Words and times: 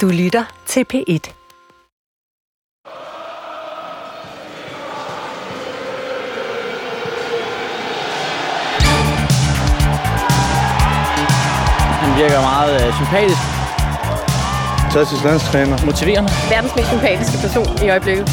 Du 0.00 0.08
lytter 0.08 0.44
til 0.66 0.84
P1. 0.94 1.32
Han 12.02 12.22
virker 12.22 12.40
meget 12.40 12.86
øh, 12.86 12.94
sympatisk. 12.94 13.38
Fantastisk 14.82 15.24
landstræner. 15.24 15.86
Motiverende. 15.86 16.30
Verdens 16.50 16.76
mest 16.76 16.88
sympatiske 16.88 17.38
person 17.42 17.68
i 17.84 17.88
øjeblikket. 17.90 18.28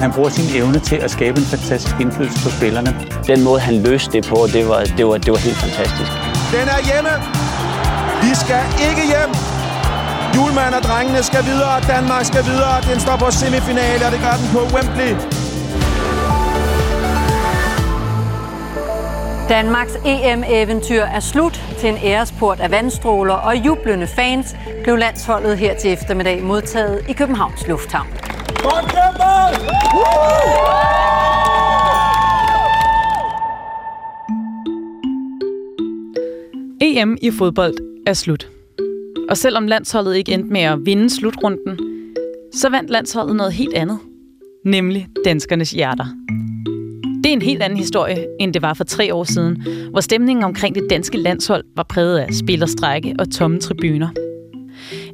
Han 0.00 0.12
bruger 0.12 0.28
sin 0.30 0.56
evne 0.56 0.78
til 0.78 0.96
at 0.96 1.10
skabe 1.10 1.38
en 1.38 1.46
fantastisk 1.46 1.94
indflydelse 2.00 2.38
på 2.44 2.50
spillerne. 2.56 2.90
Den 3.26 3.44
måde, 3.44 3.60
han 3.60 3.82
løste 3.82 4.12
det 4.12 4.26
på, 4.26 4.36
det 4.52 4.68
var, 4.68 4.84
det 4.84 5.06
var, 5.06 5.18
det 5.18 5.32
var 5.32 5.38
helt 5.38 5.56
fantastisk. 5.56 6.10
Den 6.56 6.66
er 6.76 6.80
hjemme. 6.90 7.12
Vi 8.22 8.34
skal 8.42 8.62
ikke 8.88 9.02
hjem. 9.12 9.53
Julemand 10.36 10.74
og 10.74 10.82
drengene 10.82 11.22
skal 11.22 11.44
videre. 11.44 11.80
Danmark 11.80 12.24
skal 12.24 12.44
videre. 12.44 12.76
Den 12.90 13.00
står 13.00 13.16
på 13.16 13.30
semifinale, 13.30 14.02
og 14.06 14.12
det 14.14 14.20
gør 14.26 14.34
den 14.40 14.48
på 14.56 14.60
Wembley. 14.74 15.12
Danmarks 19.48 19.94
EM-eventyr 20.04 21.02
er 21.02 21.20
slut. 21.20 21.60
Til 21.78 21.88
en 21.88 21.98
æresport 22.04 22.60
af 22.60 22.70
vandstråler 22.70 23.34
og 23.34 23.56
jublende 23.56 24.06
fans 24.06 24.56
blev 24.82 24.96
landsholdet 24.96 25.58
her 25.58 25.76
til 25.76 25.92
eftermiddag 25.92 26.42
modtaget 26.42 27.04
i 27.08 27.12
Københavns 27.12 27.68
Lufthavn. 27.68 28.06
EM 36.80 37.16
i 37.22 37.30
fodbold 37.38 37.74
er 38.06 38.12
slut. 38.12 38.53
Og 39.34 39.38
selvom 39.38 39.66
landsholdet 39.66 40.16
ikke 40.16 40.32
endte 40.32 40.52
med 40.52 40.60
at 40.60 40.78
vinde 40.84 41.10
slutrunden, 41.10 41.78
så 42.52 42.68
vandt 42.68 42.90
landsholdet 42.90 43.36
noget 43.36 43.52
helt 43.52 43.74
andet. 43.74 43.98
Nemlig 44.64 45.08
danskernes 45.24 45.70
hjerter. 45.70 46.04
Det 47.24 47.26
er 47.26 47.32
en 47.32 47.42
helt 47.42 47.62
anden 47.62 47.78
historie, 47.78 48.26
end 48.40 48.54
det 48.54 48.62
var 48.62 48.74
for 48.74 48.84
tre 48.84 49.14
år 49.14 49.24
siden, 49.24 49.62
hvor 49.90 50.00
stemningen 50.00 50.44
omkring 50.44 50.74
det 50.74 50.86
danske 50.90 51.18
landshold 51.18 51.64
var 51.76 51.82
præget 51.82 52.18
af 52.18 52.34
spillerstrække 52.34 53.14
og 53.18 53.30
tomme 53.30 53.60
tribuner. 53.60 54.08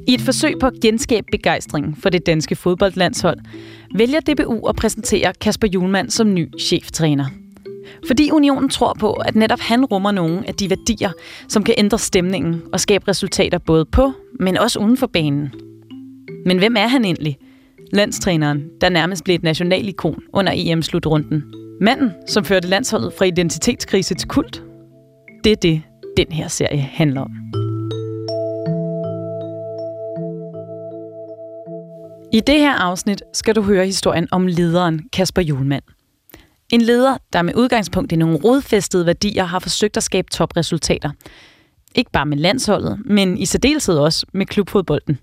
I 0.07 0.13
et 0.13 0.21
forsøg 0.21 0.53
på 0.59 0.67
at 0.67 0.79
genskabe 0.81 1.27
begejstringen 1.31 1.95
for 1.95 2.09
det 2.09 2.25
danske 2.25 2.55
fodboldlandshold, 2.55 3.37
vælger 3.95 4.19
DBU 4.19 4.67
at 4.67 4.75
præsentere 4.75 5.33
Kasper 5.41 5.67
Julemand 5.67 6.09
som 6.09 6.33
ny 6.33 6.47
cheftræner. 6.59 7.40
Fordi 8.07 8.31
unionen 8.31 8.69
tror 8.69 8.95
på, 8.99 9.13
at 9.13 9.35
netop 9.35 9.59
han 9.59 9.85
rummer 9.85 10.11
nogle 10.11 10.47
af 10.47 10.55
de 10.55 10.69
værdier, 10.69 11.11
som 11.47 11.63
kan 11.63 11.75
ændre 11.77 11.99
stemningen 11.99 12.61
og 12.73 12.79
skabe 12.79 13.07
resultater 13.07 13.57
både 13.57 13.85
på, 13.85 14.11
men 14.39 14.57
også 14.57 14.79
uden 14.79 14.97
for 14.97 15.07
banen. 15.07 15.53
Men 16.45 16.57
hvem 16.57 16.75
er 16.77 16.87
han 16.87 17.05
egentlig? 17.05 17.37
Landstræneren, 17.93 18.63
der 18.81 18.89
nærmest 18.89 19.23
blev 19.23 19.35
et 19.35 19.43
nationalikon 19.43 20.21
under 20.33 20.53
EM-slutrunden. 20.55 21.43
Manden, 21.81 22.11
som 22.27 22.45
førte 22.45 22.67
landsholdet 22.67 23.13
fra 23.17 23.25
identitetskrise 23.25 24.15
til 24.15 24.27
kult. 24.27 24.63
Det 25.43 25.51
er 25.51 25.55
det, 25.55 25.81
den 26.17 26.27
her 26.31 26.47
serie 26.47 26.79
handler 26.79 27.21
om. 27.21 27.31
I 32.33 32.39
det 32.39 32.59
her 32.59 32.73
afsnit 32.73 33.23
skal 33.33 33.55
du 33.55 33.61
høre 33.61 33.85
historien 33.85 34.27
om 34.31 34.47
lederen 34.47 35.01
Kasper 35.13 35.41
Julemand. 35.41 35.83
En 36.71 36.81
leder, 36.81 37.17
der 37.33 37.41
med 37.41 37.55
udgangspunkt 37.55 38.11
i 38.11 38.15
nogle 38.15 38.37
rodfæstede 38.43 39.05
værdier 39.05 39.43
har 39.43 39.59
forsøgt 39.59 39.97
at 39.97 40.03
skabe 40.03 40.27
topresultater. 40.31 41.09
Ikke 41.95 42.11
bare 42.11 42.25
med 42.25 42.37
landsholdet, 42.37 42.99
men 43.05 43.37
i 43.37 43.45
særdeleshed 43.45 43.97
også 43.97 44.25
med 44.33 44.45
klubfodbolden. 44.45 45.19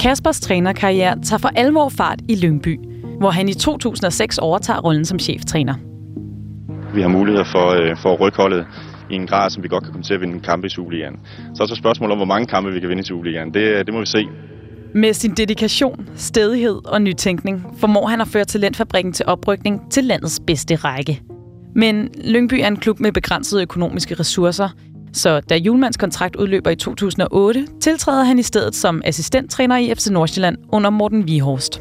Kaspers 0.00 0.40
trænerkarriere 0.40 1.22
tager 1.22 1.38
for 1.38 1.48
alvor 1.48 1.88
fart 1.88 2.20
i 2.28 2.36
Lyngby, 2.36 2.78
hvor 3.18 3.30
han 3.30 3.48
i 3.48 3.54
2006 3.54 4.38
overtager 4.38 4.80
rollen 4.80 5.04
som 5.04 5.18
cheftræner. 5.18 5.74
Vi 6.94 7.00
har 7.02 7.08
mulighed 7.08 7.44
for, 7.44 7.66
øh, 7.68 7.96
for 8.02 8.12
at 8.12 8.20
rykke 8.20 8.36
holdet 8.36 8.66
i 9.10 9.14
en 9.14 9.26
grad, 9.26 9.50
som 9.50 9.62
vi 9.62 9.68
godt 9.68 9.84
kan 9.84 9.92
komme 9.92 10.04
til 10.04 10.14
at 10.14 10.20
vinde 10.20 10.34
en 10.34 10.40
kamp 10.40 10.64
i 10.64 10.68
Superligaen. 10.68 11.20
Så 11.54 11.62
er 11.62 11.66
så 11.66 11.74
spørgsmålet 11.74 12.12
om, 12.12 12.18
hvor 12.18 12.26
mange 12.34 12.46
kampe 12.46 12.72
vi 12.72 12.80
kan 12.80 12.88
vinde 12.88 13.00
i 13.00 13.06
Superligaen. 13.06 13.54
Det, 13.54 13.60
øh, 13.60 13.86
det 13.86 13.94
må 13.94 14.00
vi 14.00 14.06
se. 14.06 14.28
Med 14.96 15.14
sin 15.14 15.34
dedikation, 15.34 16.08
stedighed 16.16 16.80
og 16.84 17.02
nytænkning 17.02 17.66
formår 17.78 18.06
han 18.06 18.20
at 18.20 18.28
føre 18.28 18.44
talentfabrikken 18.44 19.12
til 19.12 19.26
oprykning 19.26 19.80
til 19.90 20.04
landets 20.04 20.40
bedste 20.46 20.76
række. 20.76 21.22
Men 21.74 22.08
Lyngby 22.24 22.54
er 22.54 22.66
en 22.66 22.76
klub 22.76 23.00
med 23.00 23.12
begrænsede 23.12 23.62
økonomiske 23.62 24.14
ressourcer, 24.14 24.68
så 25.12 25.40
da 25.40 25.56
Julmands 25.56 25.96
kontrakt 25.96 26.36
udløber 26.36 26.70
i 26.70 26.76
2008, 26.76 27.66
tiltræder 27.80 28.24
han 28.24 28.38
i 28.38 28.42
stedet 28.42 28.74
som 28.74 29.02
assistenttræner 29.04 29.76
i 29.76 29.94
FC 29.94 30.06
Nordsjælland 30.06 30.56
under 30.72 30.90
Morten 30.90 31.26
Vihorst. 31.26 31.80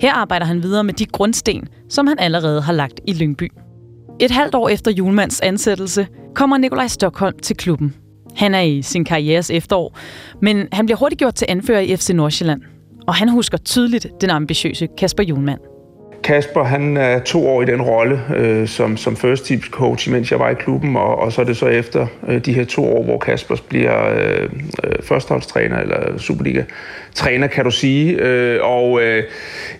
Her 0.00 0.12
arbejder 0.12 0.46
han 0.46 0.62
videre 0.62 0.84
med 0.84 0.94
de 0.94 1.06
grundsten, 1.06 1.68
som 1.88 2.06
han 2.06 2.18
allerede 2.18 2.60
har 2.60 2.72
lagt 2.72 3.00
i 3.06 3.12
Lyngby. 3.12 3.52
Et 4.20 4.30
halvt 4.30 4.54
år 4.54 4.68
efter 4.68 4.90
Julmands 4.90 5.40
ansættelse 5.40 6.06
kommer 6.34 6.56
Nikolaj 6.56 6.88
Stockholm 6.88 7.38
til 7.38 7.56
klubben. 7.56 7.94
Han 8.36 8.54
er 8.54 8.60
i 8.60 8.82
sin 8.82 9.04
karrieres 9.04 9.50
efterår, 9.50 9.98
men 10.40 10.68
han 10.72 10.86
bliver 10.86 10.98
hurtigt 10.98 11.18
gjort 11.18 11.34
til 11.34 11.46
anfører 11.48 11.80
i 11.80 11.96
FC 11.96 12.10
Nordsjælland. 12.10 12.62
Og 13.06 13.14
han 13.14 13.28
husker 13.28 13.58
tydeligt 13.58 14.06
den 14.20 14.30
ambitiøse 14.30 14.88
Kasper 14.98 15.22
Julemand. 15.22 15.71
Kasper 16.24 16.64
han 16.64 16.96
er 16.96 17.18
to 17.18 17.48
år 17.48 17.62
i 17.62 17.64
den 17.64 17.82
rolle 17.82 18.20
øh, 18.36 18.68
som, 18.68 18.96
som 18.96 19.16
first 19.16 19.46
team 19.46 19.60
coach, 19.60 20.10
mens 20.10 20.30
jeg 20.30 20.38
var 20.38 20.50
i 20.50 20.54
klubben, 20.54 20.96
og, 20.96 21.18
og 21.18 21.32
så 21.32 21.40
er 21.40 21.44
det 21.44 21.56
så 21.56 21.66
efter 21.66 22.06
øh, 22.28 22.38
de 22.38 22.52
her 22.52 22.64
to 22.64 22.96
år, 22.96 23.02
hvor 23.02 23.18
Kasper 23.18 23.56
bliver 23.68 24.08
øh, 24.14 24.48
øh, 24.84 24.92
førsteholdstræner 25.02 25.78
eller 25.78 26.18
Superliga-træner, 26.18 27.46
kan 27.46 27.64
du 27.64 27.70
sige. 27.70 28.12
Øh, 28.12 28.58
og 28.62 29.02
øh, 29.02 29.22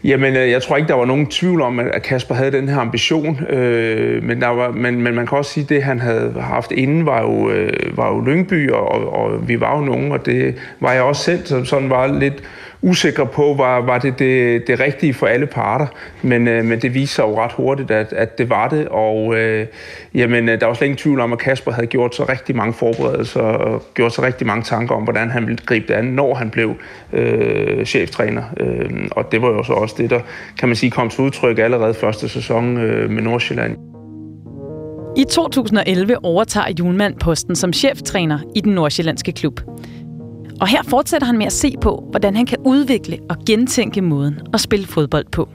jamen, 0.05 0.37
øh, 0.37 0.51
jeg 0.51 0.63
tror 0.63 0.77
ikke, 0.77 0.89
der 0.89 0.95
var 0.95 1.05
nogen 1.05 1.27
tvivl 1.27 1.61
om, 1.61 1.79
at 1.79 2.03
Kasper 2.03 2.35
havde 2.35 2.53
den 2.53 2.69
her 2.69 2.79
ambition, 2.79 3.41
øh, 3.51 4.23
men, 4.23 4.41
der 4.41 4.49
var, 4.49 4.71
men, 4.71 5.03
men 5.03 5.15
man 5.15 5.27
kan 5.27 5.39
også 5.39 5.53
sige, 5.53 5.65
at 5.65 5.69
det, 5.71 5.83
han 5.83 6.01
havde 6.01 6.35
haft 6.41 6.73
inden, 6.73 7.07
var 7.07 7.23
jo, 7.23 7.51
øh, 7.51 7.97
var 7.97 8.15
jo 8.15 8.21
Lyngby, 8.21 8.71
og, 8.71 9.13
og 9.13 9.49
vi 9.49 9.61
var 9.61 9.79
jo 9.79 9.85
nogen, 9.85 10.13
og 10.13 10.27
det 10.27 10.55
var 10.81 10.93
jeg 10.93 11.03
også 11.03 11.23
selv, 11.23 11.47
så 11.47 11.65
sådan 11.65 11.91
var 11.91 12.19
lidt 12.19 12.43
usikre 12.83 13.27
på, 13.27 13.55
var, 13.59 13.81
var 13.81 13.99
det, 13.99 14.19
det 14.19 14.67
det 14.67 14.81
rigtige 14.81 15.15
for 15.15 15.27
alle 15.27 15.47
parter. 15.47 15.87
Men, 16.23 16.49
øh, 16.49 16.65
men 16.65 16.83
det 16.83 16.95
viste 16.95 17.15
sig 17.15 17.23
jo 17.23 17.41
ret 17.43 17.53
hurtigt, 17.53 17.91
at, 17.91 18.13
at 18.13 18.39
det 18.39 18.51
var 18.51 18.69
det. 18.69 18.89
Og 18.89 19.39
øh, 19.39 19.67
jamen, 20.15 20.49
øh, 20.49 20.61
der 20.61 20.67
var 20.67 20.75
slet 20.75 20.87
ingen 20.87 20.99
tvivl 20.99 21.21
om, 21.21 21.33
at 21.33 21.39
Kasper 21.39 21.73
havde 21.73 21.87
gjort 21.87 22.15
så 22.15 22.25
rigtig 22.25 22.57
mange 22.57 22.73
forberedelser 22.73 23.41
og 23.41 23.83
gjort 23.95 24.13
så 24.13 24.23
rigtig 24.23 24.47
mange 24.47 24.63
tanker 24.63 24.95
om, 24.95 25.03
hvordan 25.03 25.31
han 25.31 25.47
ville 25.47 25.59
gribe 25.67 25.87
det 25.89 25.95
an, 25.95 26.05
når 26.05 26.35
han 26.35 26.51
blev 26.51 26.75
øh, 27.13 27.85
cheftræner. 27.85 28.43
Øh, 28.61 28.91
og 29.11 29.33
det 29.33 29.43
var 29.43 29.49
jo 29.49 29.63
så 29.63 29.73
også 29.73 29.95
det, 29.99 30.11
der 30.11 30.21
kan 30.59 30.69
man 30.69 30.77
sige 30.77 30.91
kom 30.91 31.09
til 31.09 31.21
udtryk 31.21 31.59
allerede 31.59 31.95
første 31.95 32.29
sæson 32.29 32.79
øh, 32.79 33.11
med 33.11 33.23
Nordsjælland. 33.23 33.77
I 35.17 35.25
2011 35.25 36.25
overtager 36.25 36.73
Julemand 36.79 37.15
posten 37.21 37.57
som 37.57 37.73
cheftræner 37.73 38.39
i 38.57 38.61
den 38.61 38.75
nordsjællandske 38.75 39.33
klub. 39.33 39.61
Og 40.63 40.69
her 40.69 40.83
fortsætter 40.89 41.27
han 41.27 41.39
med 41.39 41.47
at 41.47 41.53
se 41.53 41.75
på, 41.81 42.05
hvordan 42.11 42.37
han 42.37 42.47
kan 42.47 42.59
udvikle 42.65 43.19
og 43.31 43.37
gentænke 43.47 44.03
måden 44.03 44.41
at 44.55 44.61
spille 44.61 44.87
fodbold 44.87 45.25
på. 45.33 45.49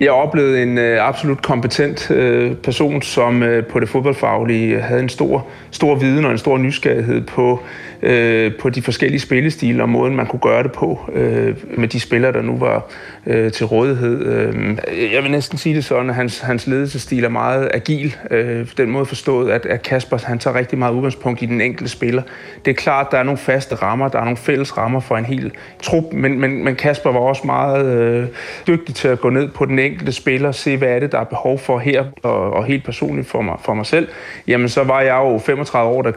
Jeg 0.00 0.10
oplevede 0.10 0.62
en 0.62 0.78
øh, 0.78 1.08
absolut 1.08 1.42
kompetent 1.42 2.10
øh, 2.10 2.56
person, 2.56 3.02
som 3.02 3.42
øh, 3.42 3.66
på 3.66 3.80
det 3.80 3.88
fodboldfaglige 3.88 4.80
havde 4.80 5.02
en 5.02 5.08
stor, 5.08 5.46
stor 5.70 5.94
viden 5.94 6.24
og 6.24 6.32
en 6.32 6.38
stor 6.38 6.58
nysgerrighed 6.58 7.20
på, 7.26 7.60
øh, 8.02 8.52
på 8.60 8.70
de 8.70 8.82
forskellige 8.82 9.20
spillestile 9.20 9.82
og 9.82 9.88
måden, 9.88 10.16
man 10.16 10.26
kunne 10.26 10.40
gøre 10.40 10.62
det 10.62 10.72
på 10.72 11.10
øh, 11.12 11.56
med 11.78 11.88
de 11.88 12.00
spillere, 12.00 12.32
der 12.32 12.42
nu 12.42 12.56
var 12.56 12.90
øh, 13.26 13.52
til 13.52 13.66
rådighed. 13.66 14.26
Øh, 14.26 14.78
jeg 15.12 15.22
vil 15.22 15.30
næsten 15.30 15.58
sige 15.58 15.74
det 15.74 15.84
sådan, 15.84 16.10
at 16.10 16.16
hans, 16.16 16.40
hans 16.40 16.66
ledelsesstil 16.66 17.24
er 17.24 17.28
meget 17.28 17.70
agil. 17.74 18.16
Øh, 18.30 18.66
den 18.76 18.90
måde 18.90 19.06
forstået, 19.06 19.50
at, 19.50 19.66
at 19.66 19.82
Kasper 19.82 20.18
han 20.24 20.38
tager 20.38 20.56
rigtig 20.56 20.78
meget 20.78 20.92
udgangspunkt 20.92 21.42
i 21.42 21.46
den 21.46 21.60
enkelte 21.60 21.90
spiller. 21.90 22.22
Det 22.64 22.70
er 22.70 22.74
klart, 22.74 23.06
der 23.10 23.18
er 23.18 23.22
nogle 23.22 23.38
faste 23.38 23.74
rammer, 23.74 24.08
der 24.08 24.18
er 24.18 24.24
nogle 24.24 24.36
fælles 24.36 24.78
rammer 24.78 25.00
for 25.00 25.16
en 25.16 25.24
hel 25.24 25.52
trup, 25.82 26.04
men, 26.12 26.40
men, 26.40 26.64
men 26.64 26.76
Kasper 26.76 27.12
var 27.12 27.20
også 27.20 27.42
meget 27.46 27.86
øh, 27.86 28.26
dygtig 28.66 28.94
til 28.94 29.08
at 29.08 29.20
gå 29.20 29.30
ned 29.30 29.48
på 29.48 29.64
den 29.64 29.78
enkelte 29.78 30.12
spiller, 30.12 30.52
se 30.52 30.76
hvad 30.76 30.88
er 30.88 30.98
det, 30.98 31.12
der 31.12 31.20
er 31.20 31.24
behov 31.24 31.58
for 31.58 31.78
her, 31.78 32.04
og, 32.22 32.52
og 32.52 32.64
helt 32.64 32.84
personligt 32.84 33.28
for 33.28 33.42
mig, 33.42 33.56
for 33.64 33.74
mig 33.74 33.86
selv. 33.86 34.08
Jamen, 34.48 34.68
så 34.68 34.84
var 34.84 35.00
jeg 35.00 35.14
jo 35.14 35.38
35 35.38 35.90
år, 35.90 36.02
da 36.02 36.10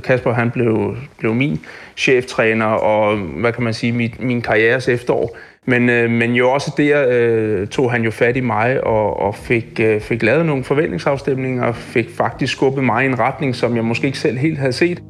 Kasper 0.00 0.32
han 0.32 0.50
blev, 0.50 0.96
blev 1.18 1.27
min 1.34 1.60
cheftræner, 1.96 2.66
og 2.66 3.16
hvad 3.16 3.52
kan 3.52 3.64
man 3.64 3.74
sige, 3.74 3.92
min, 3.92 4.14
min 4.18 4.42
karrieres 4.42 4.88
efterår. 4.88 5.36
Men, 5.64 5.88
øh, 5.88 6.10
men 6.10 6.32
jo 6.32 6.50
også 6.50 6.74
der 6.76 7.06
øh, 7.08 7.66
tog 7.66 7.92
han 7.92 8.02
jo 8.02 8.10
fat 8.10 8.36
i 8.36 8.40
mig 8.40 8.84
og, 8.84 9.20
og 9.20 9.34
fik, 9.34 9.80
øh, 9.80 10.00
fik 10.00 10.22
lavet 10.22 10.46
nogle 10.46 10.64
forventningsafstemninger 10.64 11.64
og 11.64 11.76
fik 11.76 12.10
faktisk 12.10 12.52
skubbet 12.52 12.84
mig 12.84 13.04
i 13.04 13.06
en 13.06 13.18
retning, 13.18 13.56
som 13.56 13.76
jeg 13.76 13.84
måske 13.84 14.06
ikke 14.06 14.18
selv 14.18 14.38
helt 14.38 14.58
havde 14.58 14.72
set. 14.72 15.02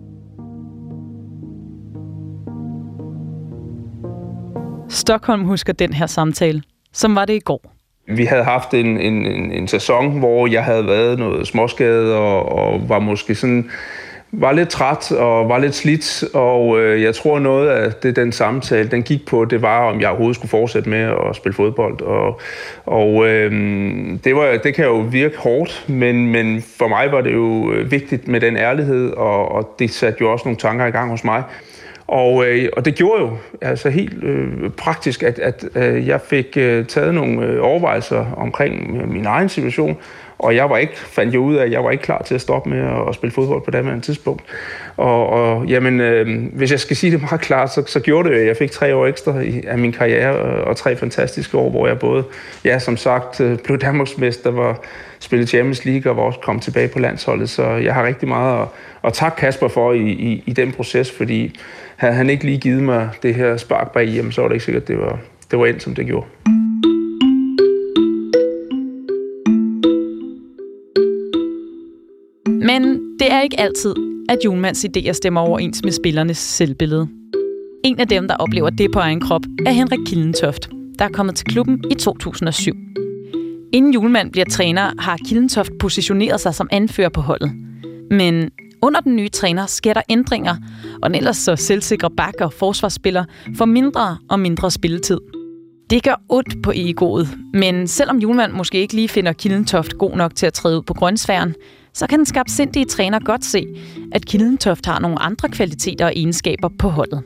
Stockholm 4.89 5.45
husker 5.45 5.73
den 5.73 5.93
her 5.93 6.07
samtale, 6.07 6.63
som 6.93 7.15
var 7.15 7.25
det 7.25 7.35
i 7.35 7.41
går. 7.41 7.75
Vi 8.09 8.25
havde 8.25 8.45
haft 8.45 8.75
en, 8.75 8.87
en, 8.87 9.27
en, 9.27 9.53
en 9.53 9.69
sæson, 9.69 10.19
hvor 10.19 10.47
jeg 10.47 10.65
havde 10.65 10.87
været 10.87 11.19
noget 11.19 11.47
småskadet 11.47 12.15
og, 12.15 12.53
og 12.53 12.89
var 12.89 12.99
måske 12.99 13.35
sådan 13.35 13.71
var 14.33 14.53
lidt 14.53 14.69
træt 14.69 15.13
og 15.13 15.49
var 15.49 15.59
lidt 15.59 15.75
slidt, 15.75 16.25
og 16.35 16.81
øh, 16.81 17.03
jeg 17.03 17.15
tror 17.15 17.39
noget 17.39 17.69
af 17.69 17.93
det, 17.93 18.17
den 18.17 18.33
samtale, 18.33 18.89
den 18.89 19.03
gik 19.03 19.27
på, 19.27 19.45
det 19.45 19.63
var, 19.63 19.79
om 19.79 20.01
jeg 20.01 20.09
overhovedet 20.09 20.37
skulle 20.37 20.51
fortsætte 20.51 20.91
med 20.91 20.99
at 21.29 21.37
spille 21.37 21.55
fodbold. 21.55 22.01
Og, 22.01 22.41
og 22.87 23.29
øh, 23.29 23.53
det, 24.25 24.37
var, 24.37 24.57
det 24.63 24.75
kan 24.75 24.85
jo 24.85 24.99
virke 24.99 25.39
hårdt, 25.39 25.85
men, 25.89 26.33
men 26.33 26.63
for 26.79 26.89
mig 26.89 27.13
var 27.13 27.21
det 27.21 27.33
jo 27.33 27.73
øh, 27.73 27.91
vigtigt 27.91 28.29
med 28.29 28.41
den 28.41 28.57
ærlighed, 28.57 29.11
og, 29.11 29.53
og 29.53 29.75
det 29.79 29.91
satte 29.91 30.19
jo 30.21 30.33
også 30.33 30.45
nogle 30.45 30.59
tanker 30.59 30.87
i 30.87 30.91
gang 30.91 31.11
hos 31.11 31.25
mig. 31.25 31.43
Og, 32.07 32.47
øh, 32.47 32.69
og 32.77 32.85
det 32.85 32.95
gjorde 32.95 33.23
jo 33.23 33.31
altså 33.61 33.91
helt 33.91 34.25
øh, 34.25 34.71
praktisk, 34.71 35.23
at, 35.23 35.39
at 35.39 35.65
øh, 35.75 36.09
jeg 36.09 36.21
fik 36.21 36.57
øh, 36.57 36.87
taget 36.87 37.15
nogle 37.15 37.47
øh, 37.47 37.65
overvejelser 37.65 38.27
omkring 38.37 39.01
øh, 39.03 39.09
min 39.09 39.27
egen 39.27 39.49
situation, 39.49 39.97
og 40.39 40.57
jeg 40.57 40.71
var 40.71 40.77
ikke, 40.77 40.97
fandt 40.97 41.35
jo 41.35 41.45
ud 41.45 41.55
af, 41.55 41.65
at 41.65 41.73
jeg 41.73 41.85
var 41.85 41.91
ikke 41.91 42.03
klar 42.03 42.23
til 42.23 42.35
at 42.35 42.41
stoppe 42.41 42.71
med 42.71 42.79
at, 42.79 43.09
at 43.09 43.15
spille 43.15 43.33
fodbold 43.33 43.63
på 43.63 43.71
det 43.71 44.03
tidspunkt. 44.03 44.43
Og, 44.97 45.29
og 45.29 45.67
jamen, 45.67 46.01
øh, 46.01 46.53
hvis 46.53 46.71
jeg 46.71 46.81
skal 46.81 46.97
sige 46.97 47.13
det 47.13 47.21
meget 47.21 47.41
klart, 47.41 47.73
så, 47.73 47.83
så 47.87 48.01
gjorde 48.01 48.29
det 48.29 48.47
jeg 48.47 48.57
fik 48.57 48.71
tre 48.71 48.95
år 48.95 49.07
ekstra 49.07 49.41
i, 49.41 49.63
af 49.67 49.79
min 49.79 49.93
karriere, 49.93 50.37
og, 50.37 50.65
og 50.65 50.77
tre 50.77 50.97
fantastiske 50.97 51.59
år, 51.59 51.71
hvor 51.71 51.87
jeg 51.87 51.99
både, 51.99 52.25
ja, 52.65 52.79
som 52.79 52.97
sagt, 52.97 53.41
øh, 53.41 53.59
blev 53.59 53.79
Danmarksmester, 53.79 54.51
var 54.51 54.81
spillet 55.19 55.49
Champions 55.49 55.85
League 55.85 56.13
og 56.13 56.17
var 56.17 56.23
også 56.23 56.41
kommet 56.41 56.65
tilbage 56.65 56.89
på 56.89 56.99
landsholdet. 56.99 57.51
Så 57.51 57.67
jeg 57.67 57.95
har 57.95 58.07
rigtig 58.07 58.29
meget 58.29 58.63
at, 58.63 58.69
at 59.05 59.13
takke 59.13 59.37
Kasper 59.37 59.69
for 59.69 59.93
i, 59.93 60.09
i, 60.09 60.43
i 60.47 60.53
den 60.53 60.73
proces, 60.73 61.11
fordi 61.11 61.61
havde 61.97 62.15
han 62.15 62.31
ikke 62.31 62.45
lige 62.45 62.59
givet 62.59 62.83
mig 62.83 63.09
det 63.23 63.35
her 63.35 63.57
spark 63.57 63.93
bag 63.93 64.05
hjem, 64.05 64.33
så 64.33 64.41
var 64.41 64.49
det 64.49 64.55
ikke 64.55 64.65
sikkert, 64.65 64.83
at 64.83 64.89
det 64.89 64.99
var, 64.99 65.19
det 65.51 65.59
var 65.59 65.67
endt, 65.67 65.83
som 65.83 65.95
det 65.95 66.07
gjorde. 66.07 66.27
Men 72.69 72.83
det 73.19 73.33
er 73.33 73.41
ikke 73.41 73.61
altid, 73.61 73.95
at 74.29 74.39
Julmans 74.45 74.85
idéer 74.85 75.13
stemmer 75.13 75.41
overens 75.41 75.85
med 75.85 75.93
spillernes 75.93 76.39
selvbillede. 76.39 77.09
En 77.85 78.01
af 78.01 78.09
dem, 78.09 78.29
der 78.29 78.35
oplever 78.35 78.71
det 78.71 78.91
på 78.93 78.99
egen 78.99 79.21
krop, 79.21 79.43
er 79.67 79.71
Henrik 79.71 79.99
Kildentoft, 80.07 80.69
der 80.99 81.05
er 81.05 81.09
kommet 81.09 81.37
til 81.37 81.47
klubben 81.47 81.85
i 81.91 81.95
2007. 81.95 82.75
Inden 83.73 83.93
Julemand 83.93 84.33
bliver 84.33 84.45
træner, 84.45 84.93
har 84.99 85.17
Kildentoft 85.29 85.71
positioneret 85.81 86.41
sig 86.41 86.55
som 86.55 86.69
anfører 86.73 87.09
på 87.09 87.21
holdet. 87.21 87.53
Men 88.11 88.51
under 88.83 89.01
den 89.01 89.17
nye 89.17 89.29
træner 89.29 89.67
sker 89.67 89.95
der 89.95 90.03
ændringer, 90.09 90.57
og 91.03 91.11
den 91.11 91.15
ellers 91.15 91.37
så 91.37 91.57
selvsikre 91.57 92.11
back- 92.11 92.41
og 92.41 92.53
forsvarsspiller 92.53 93.25
får 93.57 93.65
mindre 93.65 94.19
og 94.29 94.41
mindre 94.41 94.71
spilletid. 94.71 95.19
Det 95.91 96.03
gør 96.03 96.23
ondt 96.29 96.63
på 96.63 96.73
egoet, 96.75 97.29
men 97.55 97.87
selvom 97.87 98.19
Julemand 98.19 98.53
måske 98.53 98.79
ikke 98.79 98.95
lige 98.95 99.09
finder 99.09 99.33
Kildentoft 99.33 99.99
god 99.99 100.17
nok 100.17 100.35
til 100.35 100.47
at 100.47 100.53
træde 100.53 100.77
ud 100.77 100.83
på 100.83 100.95
grønsfæren, 100.95 101.55
så 101.99 102.07
kan 102.07 102.19
den 102.19 102.27
skabsindige 102.27 102.85
træner 102.85 103.19
godt 103.19 103.45
se, 103.45 103.67
at 104.13 104.27
Kildentoft 104.27 104.87
har 104.87 104.99
nogle 104.99 105.23
andre 105.23 105.49
kvaliteter 105.49 106.05
og 106.05 106.13
egenskaber 106.17 106.69
på 106.79 106.89
holdet. 106.89 107.23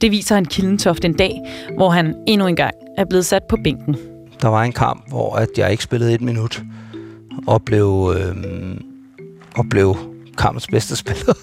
Det 0.00 0.10
viser 0.10 0.34
han 0.34 0.44
Kildentoft 0.44 1.04
en 1.04 1.12
dag, 1.12 1.40
hvor 1.76 1.90
han 1.90 2.14
endnu 2.26 2.46
en 2.46 2.56
gang 2.56 2.74
er 2.96 3.04
blevet 3.04 3.26
sat 3.26 3.42
på 3.48 3.56
bænken. 3.64 3.96
Der 4.42 4.48
var 4.48 4.62
en 4.62 4.72
kamp, 4.72 5.08
hvor 5.08 5.36
at 5.36 5.48
jeg 5.56 5.70
ikke 5.70 5.82
spillede 5.82 6.14
et 6.14 6.20
minut, 6.20 6.62
og 7.46 7.62
blev, 7.62 8.14
øh, 8.16 8.36
og 9.56 9.64
blev 9.70 9.96
kampens 10.38 10.66
bedste 10.66 10.96
spiller. 10.96 11.34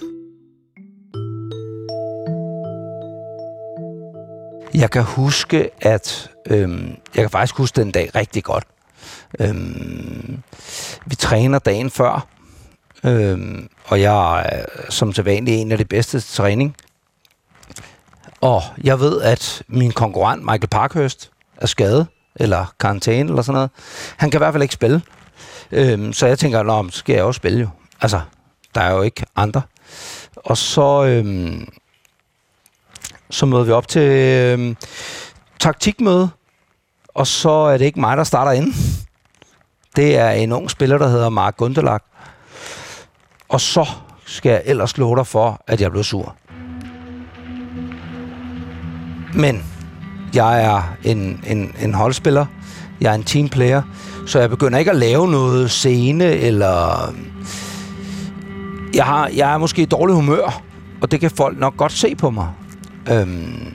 Jeg 4.74 4.90
kan 4.90 5.02
huske, 5.02 5.70
at 5.80 6.30
øhm, 6.50 6.88
jeg 7.14 7.22
kan 7.22 7.30
faktisk 7.30 7.56
huske 7.56 7.80
den 7.80 7.90
dag 7.90 8.10
rigtig 8.14 8.44
godt. 8.44 8.64
Øhm, 9.40 10.42
vi 11.06 11.14
træner 11.14 11.58
dagen 11.58 11.90
før, 11.90 12.35
øhm, 13.04 13.68
og 13.84 14.00
jeg 14.00 14.40
er 14.40 14.60
øh, 14.60 14.90
som 14.90 15.12
sædvanligt 15.12 15.60
en 15.60 15.72
af 15.72 15.78
de 15.78 15.84
bedste 15.84 16.20
til 16.20 16.34
træning. 16.34 16.76
Og 18.40 18.62
jeg 18.84 19.00
ved, 19.00 19.22
at 19.22 19.62
min 19.68 19.92
konkurrent 19.92 20.42
Michael 20.42 20.68
Parkhurst 20.68 21.30
er 21.56 21.66
skadet, 21.66 22.06
eller 22.36 22.74
karantæne 22.80 23.28
eller 23.28 23.42
sådan 23.42 23.54
noget. 23.54 23.70
Han 24.16 24.30
kan 24.30 24.38
i 24.38 24.40
hvert 24.40 24.54
fald 24.54 24.62
ikke 24.62 24.74
spille. 24.74 25.02
Øhm, 25.72 26.12
så 26.12 26.26
jeg 26.26 26.38
tænker, 26.38 26.62
nå, 26.62 26.90
så 26.90 26.98
skal 26.98 27.14
jeg 27.14 27.24
også 27.24 27.38
spille 27.38 27.60
jo. 27.60 27.68
Altså, 28.00 28.20
der 28.74 28.80
er 28.80 28.92
jo 28.92 29.02
ikke 29.02 29.26
andre. 29.36 29.62
Og 30.36 30.56
så, 30.56 31.04
øhm, 31.04 31.68
så 33.30 33.46
møder 33.46 33.64
vi 33.64 33.70
op 33.72 33.88
til 33.88 34.02
øhm, 34.10 34.76
taktikmøde, 35.60 36.30
og 37.08 37.26
så 37.26 37.50
er 37.50 37.78
det 37.78 37.84
ikke 37.84 38.00
mig, 38.00 38.16
der 38.16 38.24
starter 38.24 38.52
ind. 38.52 38.74
Det 39.96 40.18
er 40.18 40.30
en 40.30 40.52
ung 40.52 40.70
spiller, 40.70 40.98
der 40.98 41.08
hedder 41.08 41.28
Mark 41.28 41.56
Gundelag, 41.56 42.00
og 43.48 43.60
så 43.60 43.88
skal 44.26 44.50
jeg 44.50 44.62
ellers 44.64 44.98
love 44.98 45.16
dig 45.16 45.26
for, 45.26 45.62
at 45.66 45.80
jeg 45.80 45.90
blev 45.90 46.04
sur. 46.04 46.36
Men 49.34 49.64
jeg 50.34 50.64
er 50.64 50.96
en, 51.04 51.44
en, 51.46 51.74
en 51.80 51.94
holdspiller. 51.94 52.46
Jeg 53.00 53.10
er 53.10 53.14
en 53.14 53.24
teamplayer. 53.24 53.82
Så 54.26 54.40
jeg 54.40 54.50
begynder 54.50 54.78
ikke 54.78 54.90
at 54.90 54.96
lave 54.96 55.28
noget 55.30 55.70
scene 55.70 56.24
eller 56.24 57.12
jeg, 58.94 59.04
har, 59.04 59.28
jeg 59.28 59.54
er 59.54 59.58
måske 59.58 59.82
i 59.82 59.84
dårlig 59.84 60.14
humør, 60.14 60.62
og 61.00 61.10
det 61.10 61.20
kan 61.20 61.30
folk 61.30 61.58
nok 61.58 61.76
godt 61.76 61.92
se 61.92 62.14
på 62.14 62.30
mig. 62.30 62.48
Øhm, 63.10 63.74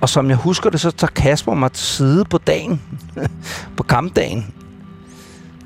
og 0.00 0.08
som 0.08 0.28
jeg 0.28 0.36
husker 0.36 0.70
det, 0.70 0.80
så 0.80 0.90
tager 0.90 1.10
Kasper 1.10 1.54
mig 1.54 1.72
til 1.72 1.86
side 1.86 2.24
på 2.24 2.38
dagen, 2.38 2.82
på 3.76 3.82
kampdagen. 3.82 4.54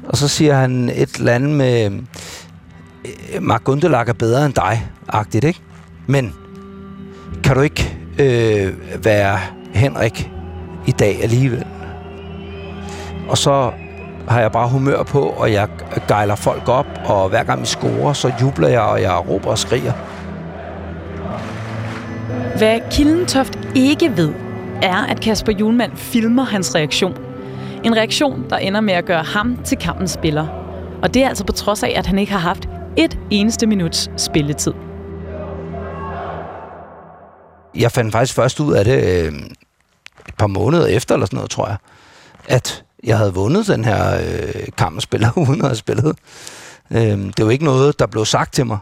Og 0.08 0.16
så 0.16 0.28
siger 0.28 0.54
han 0.54 0.88
et 0.88 1.14
eller 1.14 1.32
andet 1.32 1.50
med, 1.50 1.90
øh, 3.04 3.42
Mark 3.42 3.64
Gundelag 3.64 4.08
er 4.08 4.12
bedre 4.12 4.46
end 4.46 4.54
dig, 4.54 4.88
agtigt, 5.08 5.44
ikke? 5.44 5.60
Men 6.06 6.34
kan 7.44 7.54
du 7.54 7.60
ikke 7.60 7.98
øh, 8.18 9.04
være 9.04 9.38
Henrik 9.74 10.30
i 10.86 10.90
dag 10.90 11.22
alligevel? 11.22 11.64
Og 13.28 13.38
så 13.38 13.72
har 14.28 14.40
jeg 14.40 14.52
bare 14.52 14.68
humør 14.68 15.02
på, 15.02 15.20
og 15.20 15.52
jeg 15.52 15.68
gejler 16.08 16.34
folk 16.34 16.68
op, 16.68 16.86
og 17.04 17.28
hver 17.28 17.44
gang 17.44 17.60
vi 17.60 17.66
scorer, 17.66 18.12
så 18.12 18.32
jubler 18.40 18.68
jeg, 18.68 18.80
og 18.80 19.02
jeg 19.02 19.28
råber 19.28 19.50
og 19.50 19.58
skriger. 19.58 19.92
Hvad 22.58 22.80
Kildentoft 22.90 23.58
ikke 23.74 24.16
ved, 24.16 24.32
er, 24.82 25.06
at 25.08 25.20
Kasper 25.20 25.52
Julemand 25.52 25.92
filmer 25.96 26.44
hans 26.44 26.74
reaktion. 26.74 27.23
En 27.84 27.96
reaktion, 27.96 28.50
der 28.50 28.56
ender 28.56 28.80
med 28.80 28.94
at 28.94 29.04
gøre 29.04 29.22
ham 29.22 29.58
til 29.64 29.78
kampens 29.78 30.10
spiller. 30.10 30.46
Og 31.02 31.14
det 31.14 31.22
er 31.22 31.28
altså 31.28 31.44
på 31.44 31.52
trods 31.52 31.82
af, 31.82 31.92
at 31.96 32.06
han 32.06 32.18
ikke 32.18 32.32
har 32.32 32.38
haft 32.38 32.68
et 32.96 33.18
eneste 33.30 33.66
minuts 33.66 34.10
spilletid. 34.16 34.72
Jeg 37.74 37.92
fandt 37.92 38.12
faktisk 38.12 38.34
først 38.34 38.60
ud 38.60 38.72
af 38.74 38.84
det 38.84 39.26
øh, 39.26 39.32
et 40.28 40.34
par 40.38 40.46
måneder 40.46 40.86
efter, 40.86 41.14
eller 41.14 41.26
sådan 41.26 41.36
noget, 41.36 41.50
tror 41.50 41.66
jeg, 41.66 41.76
at 42.48 42.84
jeg 43.04 43.18
havde 43.18 43.34
vundet 43.34 43.66
den 43.66 43.84
her 43.84 44.16
øh, 44.16 44.66
kampspiller, 44.76 45.38
uden 45.48 45.60
at 45.60 45.66
have 45.66 45.76
spillet. 45.76 46.16
Øh, 46.90 47.32
det 47.36 47.44
var 47.44 47.50
ikke 47.50 47.64
noget, 47.64 47.98
der 47.98 48.06
blev 48.06 48.24
sagt 48.24 48.54
til 48.54 48.66
mig. 48.66 48.78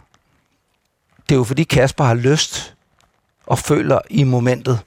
Det 1.29 1.35
er 1.35 1.39
jo 1.39 1.45
fordi 1.45 1.63
Kasper 1.63 2.05
har 2.05 2.15
lyst 2.15 2.75
og 3.47 3.59
føler 3.59 3.99
i 4.11 4.25
momentet, 4.25 4.81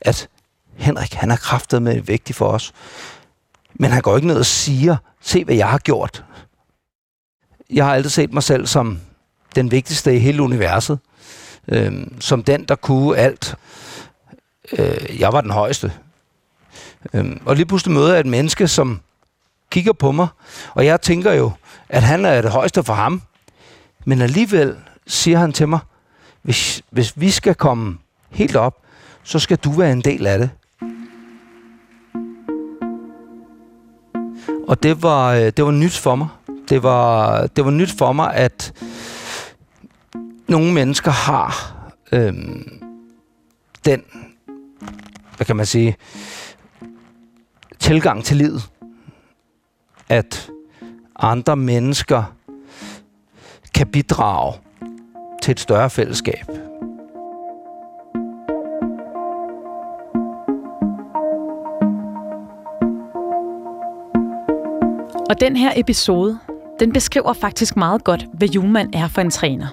at 0.00 0.28
Henrik, 0.76 1.14
han 1.14 1.30
er 1.30 1.36
kraftet 1.36 1.82
med 1.82 2.00
vigtig 2.00 2.34
for 2.34 2.48
os. 2.48 2.72
Men 3.74 3.90
han 3.90 4.02
går 4.02 4.16
ikke 4.16 4.28
ned 4.28 4.38
og 4.38 4.46
siger, 4.46 4.96
se 5.20 5.44
hvad 5.44 5.54
jeg 5.54 5.68
har 5.68 5.78
gjort. 5.78 6.24
Jeg 7.70 7.84
har 7.84 7.94
altid 7.94 8.10
set 8.10 8.32
mig 8.32 8.42
selv 8.42 8.66
som 8.66 9.00
den 9.54 9.70
vigtigste 9.70 10.16
i 10.16 10.18
hele 10.18 10.42
universet. 10.42 10.98
Øh, 11.68 12.06
som 12.20 12.42
den, 12.42 12.64
der 12.64 12.74
kunne 12.74 13.16
alt. 13.16 13.54
Øh, 14.72 15.20
jeg 15.20 15.32
var 15.32 15.40
den 15.40 15.50
højeste. 15.50 15.92
Øh, 17.14 17.36
og 17.44 17.56
lige 17.56 17.66
pludselig 17.66 17.94
møder 17.94 18.12
jeg 18.12 18.20
et 18.20 18.26
menneske, 18.26 18.68
som 18.68 19.00
kigger 19.70 19.92
på 19.92 20.12
mig, 20.12 20.28
og 20.74 20.86
jeg 20.86 21.00
tænker 21.00 21.32
jo, 21.32 21.52
at 21.88 22.02
han 22.02 22.24
er 22.24 22.42
det 22.42 22.50
højeste 22.50 22.84
for 22.84 22.94
ham. 22.94 23.22
Men 24.04 24.22
alligevel 24.22 24.76
siger 25.06 25.38
han 25.38 25.52
til 25.52 25.68
mig, 25.68 25.78
hvis, 26.42 26.82
hvis 26.90 27.20
vi 27.20 27.30
skal 27.30 27.54
komme 27.54 27.98
helt 28.30 28.56
op, 28.56 28.76
så 29.22 29.38
skal 29.38 29.56
du 29.56 29.72
være 29.72 29.92
en 29.92 30.00
del 30.00 30.26
af 30.26 30.38
det. 30.38 30.50
Og 34.68 34.82
det 34.82 35.02
var, 35.02 35.34
øh, 35.34 35.52
det 35.56 35.64
var 35.64 35.70
nyt 35.70 35.96
for 35.96 36.14
mig. 36.14 36.28
Det 36.68 36.82
var, 36.82 37.46
det 37.46 37.64
var 37.64 37.70
nyt 37.70 37.98
for 37.98 38.12
mig, 38.12 38.34
at 38.34 38.72
nogle 40.48 40.74
mennesker 40.74 41.10
har 41.10 41.74
øhm, 42.12 42.82
den, 43.84 44.02
hvad 45.36 45.46
kan 45.46 45.56
man 45.56 45.66
sige, 45.66 45.96
tilgang 47.78 48.24
til 48.24 48.36
livet. 48.36 48.70
At 50.08 50.50
andre 51.16 51.56
mennesker 51.56 52.34
kan 53.74 53.86
bidrage 53.86 54.54
til 55.42 55.52
et 55.52 55.60
større 55.60 55.90
fællesskab. 55.90 56.67
Og 65.28 65.40
den 65.40 65.56
her 65.56 65.72
episode 65.76 66.38
den 66.80 66.92
beskriver 66.92 67.32
faktisk 67.32 67.76
meget 67.76 68.04
godt, 68.04 68.26
hvad 68.34 68.48
Julemand 68.48 68.94
er 68.94 69.08
for 69.08 69.20
en 69.20 69.30
træner. 69.30 69.66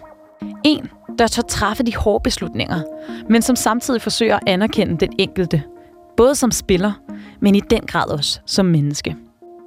En, 0.63 0.89
der 1.19 1.27
tør 1.27 1.41
træffe 1.41 1.83
de 1.83 1.95
hårde 1.95 2.23
beslutninger, 2.23 2.81
men 3.29 3.41
som 3.41 3.55
samtidig 3.55 4.01
forsøger 4.01 4.35
at 4.35 4.43
anerkende 4.47 4.97
den 4.97 5.13
enkelte. 5.19 5.63
Både 6.17 6.35
som 6.35 6.51
spiller, 6.51 6.91
men 7.39 7.55
i 7.55 7.59
den 7.59 7.81
grad 7.81 8.09
også 8.09 8.39
som 8.45 8.65
menneske. 8.65 9.15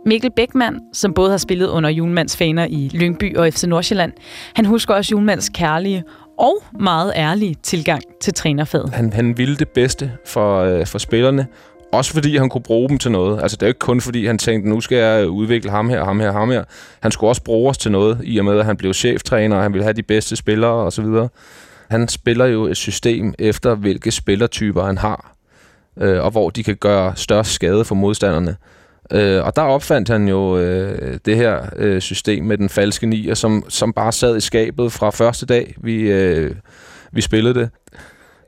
Mikkel 0.06 0.30
Bækman, 0.30 0.80
som 0.92 1.14
både 1.14 1.30
har 1.30 1.36
spillet 1.36 1.68
under 1.68 1.90
Julmands 1.90 2.36
faner 2.36 2.66
i 2.70 2.90
Lyngby 2.94 3.36
og 3.36 3.52
FC 3.52 3.64
Nordsjælland, 3.64 4.12
han 4.54 4.64
husker 4.64 4.94
også 4.94 5.10
Julmands 5.12 5.48
kærlige 5.48 6.04
og 6.38 6.62
meget 6.80 7.12
ærlige 7.16 7.56
tilgang 7.62 8.02
til 8.20 8.34
trænerfaget. 8.34 8.94
Han, 8.94 9.12
han 9.12 9.38
ville 9.38 9.56
det 9.56 9.68
bedste 9.68 10.12
for, 10.26 10.60
øh, 10.60 10.86
for 10.86 10.98
spillerne, 10.98 11.46
også 11.92 12.12
fordi 12.12 12.36
han 12.36 12.48
kunne 12.48 12.62
bruge 12.62 12.88
dem 12.88 12.98
til 12.98 13.10
noget. 13.10 13.42
Altså 13.42 13.56
det 13.56 13.62
er 13.62 13.66
jo 13.66 13.70
ikke 13.70 13.78
kun 13.78 14.00
fordi 14.00 14.26
han 14.26 14.38
tænkte, 14.38 14.68
nu 14.68 14.80
skal 14.80 14.98
jeg 14.98 15.28
udvikle 15.28 15.70
ham 15.70 15.88
her, 15.88 16.04
ham 16.04 16.20
her, 16.20 16.32
ham 16.32 16.50
her. 16.50 16.64
Han 17.00 17.12
skulle 17.12 17.30
også 17.30 17.42
bruge 17.42 17.70
os 17.70 17.78
til 17.78 17.92
noget, 17.92 18.20
i 18.24 18.38
og 18.38 18.44
med 18.44 18.58
at 18.58 18.64
han 18.64 18.76
blev 18.76 18.94
cheftræner, 18.94 19.56
og 19.56 19.62
han 19.62 19.72
ville 19.72 19.84
have 19.84 19.92
de 19.92 20.02
bedste 20.02 20.36
spillere 20.36 20.72
osv. 20.72 21.06
Han 21.90 22.08
spiller 22.08 22.44
jo 22.44 22.64
et 22.66 22.76
system 22.76 23.34
efter, 23.38 23.74
hvilke 23.74 24.10
spillertyper 24.10 24.84
han 24.84 24.98
har, 24.98 25.34
øh, 26.00 26.24
og 26.24 26.30
hvor 26.30 26.50
de 26.50 26.64
kan 26.64 26.76
gøre 26.76 27.12
størst 27.16 27.52
skade 27.52 27.84
for 27.84 27.94
modstanderne. 27.94 28.56
Øh, 29.12 29.44
og 29.44 29.56
der 29.56 29.62
opfandt 29.62 30.08
han 30.08 30.28
jo 30.28 30.58
øh, 30.58 31.18
det 31.24 31.36
her 31.36 31.60
øh, 31.76 32.00
system 32.00 32.44
med 32.44 32.58
den 32.58 32.68
falske 32.68 33.06
nier, 33.06 33.34
som, 33.34 33.64
som 33.68 33.92
bare 33.92 34.12
sad 34.12 34.36
i 34.36 34.40
skabet 34.40 34.92
fra 34.92 35.10
første 35.10 35.46
dag, 35.46 35.74
vi, 35.76 36.00
øh, 36.00 36.54
vi 37.12 37.20
spillede 37.20 37.54
det. 37.54 37.70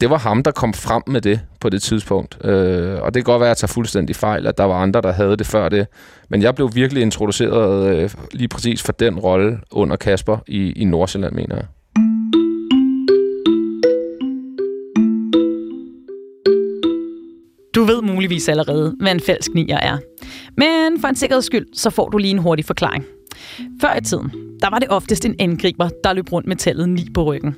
Det 0.00 0.10
var 0.10 0.18
ham, 0.18 0.42
der 0.42 0.50
kom 0.50 0.74
frem 0.74 1.02
med 1.06 1.20
det 1.20 1.40
på 1.60 1.68
det 1.68 1.82
tidspunkt. 1.82 2.38
Øh, 2.44 3.02
og 3.02 3.14
det 3.14 3.24
kan 3.24 3.32
godt 3.32 3.40
være, 3.40 3.48
at 3.48 3.50
jeg 3.50 3.56
tager 3.56 3.72
fuldstændig 3.72 4.16
fejl, 4.16 4.46
at 4.46 4.58
der 4.58 4.64
var 4.64 4.74
andre, 4.74 5.00
der 5.00 5.12
havde 5.12 5.36
det 5.36 5.46
før 5.46 5.68
det. 5.68 5.86
Men 6.28 6.42
jeg 6.42 6.54
blev 6.54 6.70
virkelig 6.74 7.02
introduceret 7.02 7.96
øh, 7.96 8.10
lige 8.32 8.48
præcis 8.48 8.82
for 8.82 8.92
den 8.92 9.18
rolle 9.18 9.58
under 9.70 9.96
Kasper 9.96 10.38
i, 10.46 10.72
i 10.72 10.84
Nordsjælland, 10.84 11.34
mener 11.34 11.56
jeg. 11.56 11.66
Du 17.74 17.84
ved 17.84 18.02
muligvis 18.02 18.48
allerede, 18.48 18.96
hvad 19.00 19.12
en 19.12 19.20
falsk 19.20 19.54
nier 19.54 19.78
er. 19.78 19.98
Men 20.56 21.00
for 21.00 21.08
en 21.08 21.14
sikkerheds 21.14 21.46
skyld, 21.46 21.66
så 21.74 21.90
får 21.90 22.08
du 22.08 22.18
lige 22.18 22.30
en 22.30 22.38
hurtig 22.38 22.64
forklaring. 22.64 23.04
Før 23.80 23.96
i 23.96 24.00
tiden, 24.00 24.30
der 24.62 24.70
var 24.70 24.78
det 24.78 24.88
oftest 24.88 25.24
en 25.24 25.34
angriber, 25.38 25.88
der 26.04 26.12
løb 26.12 26.32
rundt 26.32 26.48
med 26.48 26.56
tallet 26.56 26.88
9 26.88 27.06
på 27.14 27.24
ryggen. 27.24 27.56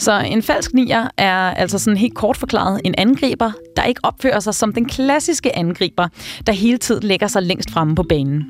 Så 0.00 0.20
en 0.20 0.42
falsk 0.42 0.74
nier 0.74 1.08
er 1.16 1.34
altså 1.34 1.78
sådan 1.78 1.96
helt 1.96 2.14
kort 2.14 2.36
forklaret 2.36 2.80
en 2.84 2.94
angriber, 2.98 3.52
der 3.76 3.82
ikke 3.82 4.00
opfører 4.02 4.40
sig 4.40 4.54
som 4.54 4.72
den 4.72 4.88
klassiske 4.88 5.56
angriber, 5.56 6.08
der 6.46 6.52
hele 6.52 6.78
tiden 6.78 7.02
lægger 7.02 7.26
sig 7.26 7.42
længst 7.42 7.70
fremme 7.70 7.94
på 7.94 8.02
banen. 8.02 8.44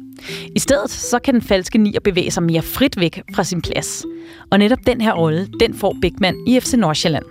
I 0.57 0.59
stedet 0.59 0.91
så 0.91 1.19
kan 1.19 1.35
den 1.35 1.43
falske 1.43 1.79
nier 1.79 2.01
bevæge 2.01 2.31
sig 2.31 2.43
mere 2.43 2.63
frit 2.63 3.01
væk 3.01 3.23
fra 3.35 3.45
sin 3.45 3.63
plads. 3.63 4.05
Og 4.51 4.59
netop 4.59 4.79
den 4.87 5.01
her 5.01 5.13
rolle, 5.13 5.49
den 5.61 5.75
får 5.75 5.97
Bækman 6.03 6.37
i 6.47 6.61
FC 6.61 6.75
Nordsjælland. 6.75 7.25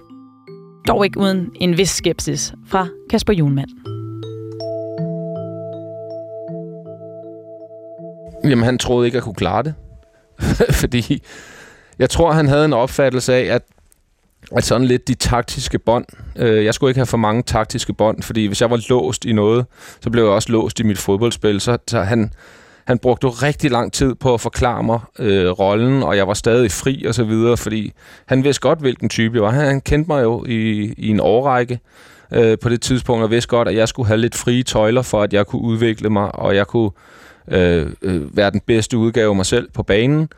Dog 0.88 1.06
ikke 1.06 1.20
uden 1.20 1.50
en 1.56 1.78
vis 1.78 1.90
skepsis 1.90 2.54
fra 2.68 2.88
Kasper 3.10 3.34
Junmand. 3.34 3.70
Jamen, 8.44 8.66
han 8.66 8.78
troede 8.78 9.06
ikke, 9.08 9.18
at 9.18 9.24
kunne 9.24 9.36
klare 9.36 9.64
det. 9.64 9.74
Fordi 10.82 11.22
jeg 12.00 12.10
tror, 12.10 12.32
han 12.32 12.48
havde 12.48 12.66
en 12.66 12.74
opfattelse 12.74 13.34
af, 13.34 13.56
at, 13.56 13.64
at 14.52 14.64
sådan 14.64 14.88
lidt 14.88 15.08
de 15.08 15.14
taktiske 15.14 15.80
bånd. 15.80 16.06
Øh, 16.36 16.66
jeg 16.66 16.74
skulle 16.74 16.90
ikke 16.90 17.00
have 17.00 17.06
for 17.06 17.18
mange 17.18 17.44
taktiske 17.44 17.94
bånd, 17.94 18.24
fordi 18.24 18.46
hvis 18.46 18.62
jeg 18.62 18.70
var 18.70 18.86
låst 18.90 19.26
i 19.26 19.34
noget, 19.34 19.66
så 20.02 20.10
blev 20.10 20.24
jeg 20.24 20.32
også 20.32 20.52
låst 20.52 20.80
i 20.80 20.84
mit 20.84 20.98
fodboldspil. 20.98 21.62
Så, 21.62 21.78
så 21.88 22.02
han, 22.02 22.34
han 22.86 23.00
brugte 23.00 23.26
jo 23.26 23.30
rigtig 23.30 23.72
lang 23.72 23.94
tid 23.94 24.16
på 24.16 24.34
at 24.34 24.42
forklare 24.42 24.84
mig 24.84 25.00
øh, 25.20 25.50
rollen, 25.50 26.04
og 26.04 26.18
jeg 26.18 26.28
var 26.28 26.34
stadig 26.34 26.72
fri 26.72 27.06
og 27.08 27.16
så 27.16 27.24
videre, 27.24 27.58
fordi 27.58 27.94
han 28.26 28.44
vidste 28.44 28.62
godt, 28.62 28.80
hvilken 28.80 29.10
type 29.10 29.36
jeg 29.36 29.44
var. 29.44 29.52
Han, 29.52 29.66
han 29.66 29.82
kendte 29.82 30.08
mig 30.08 30.24
jo 30.24 30.46
i, 30.46 30.94
i 30.98 31.10
en 31.10 31.20
årrække 31.20 31.80
øh, 32.34 32.58
på 32.58 32.70
det 32.70 32.82
tidspunkt, 32.82 33.24
og 33.24 33.32
vidste 33.32 33.50
godt, 33.50 33.68
at 33.68 33.76
jeg 33.76 33.88
skulle 33.88 34.08
have 34.08 34.18
lidt 34.18 34.36
frie 34.36 34.64
tøjler 34.64 35.02
for, 35.02 35.22
at 35.22 35.34
jeg 35.34 35.48
kunne 35.48 35.62
udvikle 35.62 36.10
mig, 36.10 36.36
og 36.36 36.56
jeg 36.56 36.68
kunne 36.68 36.92
øh, 37.48 37.88
øh, 38.02 38.38
være 38.38 38.52
den 38.52 38.62
bedste 38.66 38.98
udgave 38.98 39.30
af 39.30 39.36
mig 39.36 39.46
selv 39.46 39.70
på 39.74 39.84
banen. 39.84 40.30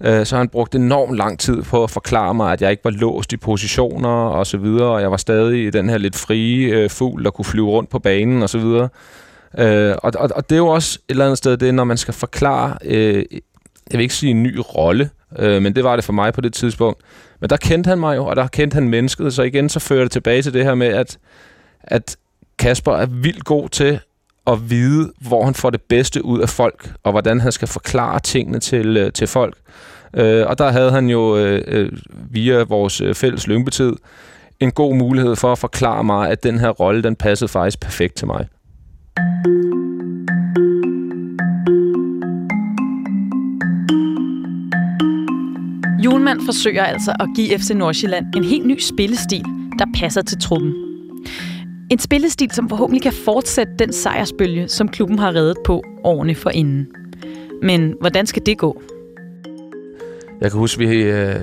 Øh, 0.00 0.26
så 0.26 0.36
han 0.36 0.48
brugte 0.48 0.78
enormt 0.78 1.16
lang 1.16 1.38
tid 1.38 1.62
på 1.62 1.84
at 1.84 1.90
forklare 1.90 2.34
mig, 2.34 2.52
at 2.52 2.62
jeg 2.62 2.70
ikke 2.70 2.84
var 2.84 2.90
låst 2.90 3.32
i 3.32 3.36
positioner 3.36 4.08
og 4.08 4.46
så 4.46 4.56
videre, 4.56 4.88
og 4.88 5.00
jeg 5.00 5.10
var 5.10 5.16
stadig 5.16 5.66
i 5.66 5.70
den 5.70 5.88
her 5.88 5.98
lidt 5.98 6.16
frie 6.16 6.66
øh, 6.66 6.90
fugl, 6.90 7.24
der 7.24 7.30
kunne 7.30 7.44
flyve 7.44 7.68
rundt 7.68 7.90
på 7.90 7.98
banen 7.98 8.42
og 8.42 8.50
så 8.50 8.58
videre. 8.58 8.88
Øh, 9.58 9.94
og, 10.02 10.12
og, 10.18 10.30
og 10.34 10.50
det 10.50 10.56
er 10.56 10.58
jo 10.58 10.66
også 10.66 10.98
et 10.98 11.12
eller 11.12 11.24
andet 11.24 11.38
sted 11.38 11.56
det, 11.56 11.74
når 11.74 11.84
man 11.84 11.96
skal 11.96 12.14
forklare, 12.14 12.78
øh, 12.84 13.24
jeg 13.90 13.98
vil 13.98 14.00
ikke 14.00 14.14
sige 14.14 14.30
en 14.30 14.42
ny 14.42 14.56
rolle, 14.76 15.10
øh, 15.38 15.62
men 15.62 15.76
det 15.76 15.84
var 15.84 15.96
det 15.96 16.04
for 16.04 16.12
mig 16.12 16.32
på 16.32 16.40
det 16.40 16.52
tidspunkt. 16.52 17.00
Men 17.40 17.50
der 17.50 17.56
kendte 17.56 17.88
han 17.88 17.98
mig 17.98 18.16
jo, 18.16 18.26
og 18.26 18.36
der 18.36 18.46
kendte 18.46 18.74
han 18.74 18.88
mennesket, 18.88 19.34
så 19.34 19.42
igen 19.42 19.68
så 19.68 19.80
fører 19.80 20.02
det 20.02 20.12
tilbage 20.12 20.42
til 20.42 20.54
det 20.54 20.64
her 20.64 20.74
med, 20.74 20.86
at, 20.86 21.18
at 21.82 22.16
Kasper 22.58 22.92
er 22.92 23.06
vildt 23.06 23.44
god 23.44 23.68
til 23.68 24.00
at 24.48 24.70
vide, 24.70 25.12
hvor 25.20 25.44
han 25.44 25.54
får 25.54 25.70
det 25.70 25.82
bedste 25.82 26.24
ud 26.24 26.40
af 26.40 26.48
folk, 26.48 26.92
og 27.04 27.10
hvordan 27.10 27.40
han 27.40 27.52
skal 27.52 27.68
forklare 27.68 28.20
tingene 28.20 28.58
til, 28.58 28.96
øh, 28.96 29.12
til 29.12 29.26
folk. 29.26 29.56
Øh, 30.14 30.46
og 30.46 30.58
der 30.58 30.70
havde 30.70 30.90
han 30.90 31.10
jo 31.10 31.36
øh, 31.36 31.62
øh 31.66 31.92
via 32.30 32.62
vores 32.62 33.00
øh, 33.00 33.14
fælles 33.14 33.46
lyngbetid 33.46 33.92
en 34.60 34.70
god 34.70 34.96
mulighed 34.96 35.36
for 35.36 35.52
at 35.52 35.58
forklare 35.58 36.04
mig, 36.04 36.30
at 36.30 36.42
den 36.42 36.58
her 36.58 36.68
rolle, 36.68 37.02
den 37.02 37.16
passede 37.16 37.48
faktisk 37.48 37.80
perfekt 37.80 38.14
til 38.14 38.26
mig. 38.26 38.48
Julemand 46.04 46.40
forsøger 46.46 46.84
altså 46.84 47.10
at 47.20 47.28
give 47.36 47.58
FC 47.58 47.70
Nordsjælland 47.70 48.26
en 48.36 48.44
helt 48.44 48.66
ny 48.66 48.78
spillestil, 48.80 49.44
der 49.78 49.86
passer 49.94 50.22
til 50.22 50.40
truppen. 50.40 50.74
En 51.90 51.98
spillestil, 51.98 52.50
som 52.50 52.68
forhåbentlig 52.68 53.02
kan 53.02 53.12
fortsætte 53.12 53.72
den 53.78 53.92
sejrsbølge, 53.92 54.68
som 54.68 54.88
klubben 54.88 55.18
har 55.18 55.34
reddet 55.34 55.56
på 55.64 55.82
årene 56.04 56.34
forinden. 56.34 56.86
Men 57.62 57.94
hvordan 58.00 58.26
skal 58.26 58.46
det 58.46 58.58
gå? 58.58 58.82
Jeg 60.40 60.50
kan 60.50 60.60
huske, 60.60 60.78
vi, 60.78 61.02
øh, 61.02 61.34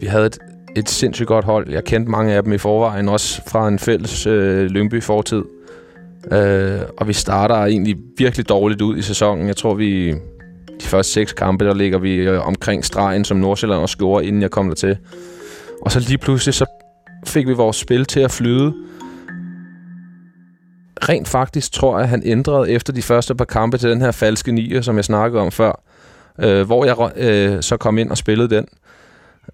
vi 0.00 0.06
havde 0.06 0.26
et, 0.26 0.38
et 0.76 0.88
sindssygt 0.88 1.26
godt 1.26 1.44
hold. 1.44 1.70
Jeg 1.70 1.84
kendte 1.84 2.10
mange 2.10 2.34
af 2.34 2.42
dem 2.42 2.52
i 2.52 2.58
forvejen, 2.58 3.08
også 3.08 3.42
fra 3.48 3.68
en 3.68 3.78
fælles 3.78 4.26
øh, 4.26 4.66
Lyngby 4.66 5.02
fortid. 5.02 5.42
Øh, 6.32 6.80
og 6.96 7.08
vi 7.08 7.12
starter 7.12 7.54
egentlig 7.54 7.96
virkelig 8.18 8.48
dårligt 8.48 8.82
ud 8.82 8.96
i 8.96 9.02
sæsonen. 9.02 9.46
Jeg 9.46 9.56
tror, 9.56 9.74
vi 9.74 10.10
de 10.80 10.84
første 10.84 11.12
seks 11.12 11.32
kampe, 11.32 11.64
der 11.64 11.74
ligger 11.74 11.98
vi 11.98 12.14
øh, 12.14 12.46
omkring 12.46 12.84
stregen, 12.84 13.24
som 13.24 13.36
Nordsjælland 13.36 13.80
også 13.80 13.98
gjorde, 13.98 14.26
inden 14.26 14.42
jeg 14.42 14.50
kom 14.50 14.68
der 14.68 14.74
til. 14.74 14.96
Og 15.82 15.92
så 15.92 16.00
lige 16.00 16.18
pludselig, 16.18 16.54
så 16.54 16.64
fik 17.26 17.48
vi 17.48 17.52
vores 17.52 17.76
spil 17.76 18.04
til 18.04 18.20
at 18.20 18.30
flyde. 18.30 18.74
Rent 21.02 21.28
faktisk 21.28 21.72
tror 21.72 21.96
jeg, 21.96 22.02
at 22.02 22.08
han 22.08 22.22
ændrede 22.24 22.70
efter 22.70 22.92
de 22.92 23.02
første 23.02 23.34
par 23.34 23.44
kampe 23.44 23.78
til 23.78 23.90
den 23.90 24.00
her 24.00 24.10
falske 24.10 24.52
nier, 24.52 24.80
som 24.80 24.96
jeg 24.96 25.04
snakkede 25.04 25.42
om 25.42 25.52
før. 25.52 25.82
Øh, 26.40 26.66
hvor 26.66 26.84
jeg 26.84 27.10
øh, 27.16 27.62
så 27.62 27.76
kom 27.76 27.98
ind 27.98 28.10
og 28.10 28.16
spillede 28.16 28.48
den. 28.56 28.66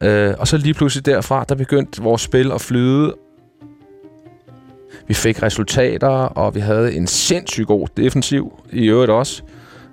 Øh, 0.00 0.34
og 0.38 0.48
så 0.48 0.56
lige 0.56 0.74
pludselig 0.74 1.06
derfra, 1.06 1.44
der 1.48 1.54
begyndte 1.54 2.02
vores 2.02 2.22
spil 2.22 2.52
at 2.52 2.60
flyde, 2.60 3.14
vi 5.08 5.14
fik 5.14 5.42
resultater, 5.42 6.08
og 6.08 6.54
vi 6.54 6.60
havde 6.60 6.94
en 6.94 7.06
sindssygt 7.06 7.66
god 7.66 7.88
defensiv 7.96 8.52
i 8.72 8.86
øvrigt 8.86 9.10
også, 9.10 9.42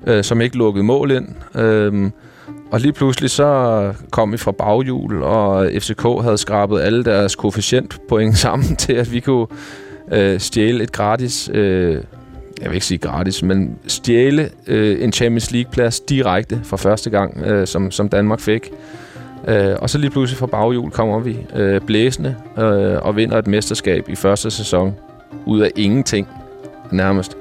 øh, 0.08 0.24
som 0.24 0.42
ikke 0.42 0.58
lukkede 0.58 0.84
mål 0.84 1.12
ind. 1.12 1.28
Øh, 1.56 2.12
og 2.72 2.80
lige 2.80 2.94
pludselig 2.94 3.30
så 3.30 3.94
kom 4.12 4.32
vi 4.32 4.38
fra 4.38 4.52
baghjul, 4.52 5.24
og 5.24 5.70
FCK 5.80 6.04
havde 6.22 6.38
skrabet 6.38 6.82
alle 6.82 7.04
deres 7.04 7.36
koefficientpoint 7.36 8.38
sammen 8.48 8.76
til, 8.76 8.94
at 8.94 9.14
vi 9.14 9.20
kunne 9.20 9.48
øh, 10.12 10.40
stjæle 10.40 10.84
et 10.84 10.92
gratis... 10.92 11.50
Øh, 11.54 12.02
jeg 12.62 12.70
vil 12.70 12.76
ikke 12.76 12.86
sige 12.86 12.98
gratis, 12.98 13.44
men 13.44 13.80
stjæle 13.88 14.50
øh, 14.68 15.04
en 15.04 15.14
Champions 15.14 15.52
League-plads 15.52 16.00
direkte 16.00 16.62
for 16.64 16.78
første 16.78 17.10
gang, 17.10 17.38
øh, 17.46 17.68
som, 17.68 17.92
som 17.92 18.10
Danmark 18.10 18.40
fik. 18.40 18.72
Øh, 19.48 19.76
og 19.80 19.90
så 19.90 19.98
lige 19.98 20.10
pludselig 20.10 20.38
fra 20.40 20.46
baghjul 20.46 20.92
kommer 20.92 21.20
vi 21.20 21.38
øh, 21.56 21.82
blæsende 21.82 22.36
øh, 22.58 22.98
og 23.02 23.16
vinder 23.16 23.38
et 23.38 23.48
mesterskab 23.48 24.10
i 24.10 24.16
første 24.16 24.52
sæson 24.52 24.96
ud 25.46 25.60
af 25.60 25.72
ingenting 25.76 26.28
nærmest. 26.92 27.38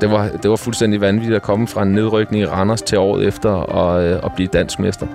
Det 0.00 0.10
var, 0.10 0.28
det 0.42 0.50
var 0.50 0.56
fuldstændig 0.56 1.00
vanvittigt 1.00 1.36
at 1.36 1.42
komme 1.42 1.68
fra 1.68 1.82
en 1.82 1.92
nedrykning 1.92 2.42
i 2.42 2.46
Randers 2.46 2.82
til 2.82 2.98
året 2.98 3.26
efter 3.26 3.50
og, 3.50 4.04
øh, 4.04 4.20
at 4.24 4.30
blive 4.36 4.48
dansk 4.52 4.78
mester. 4.78 5.06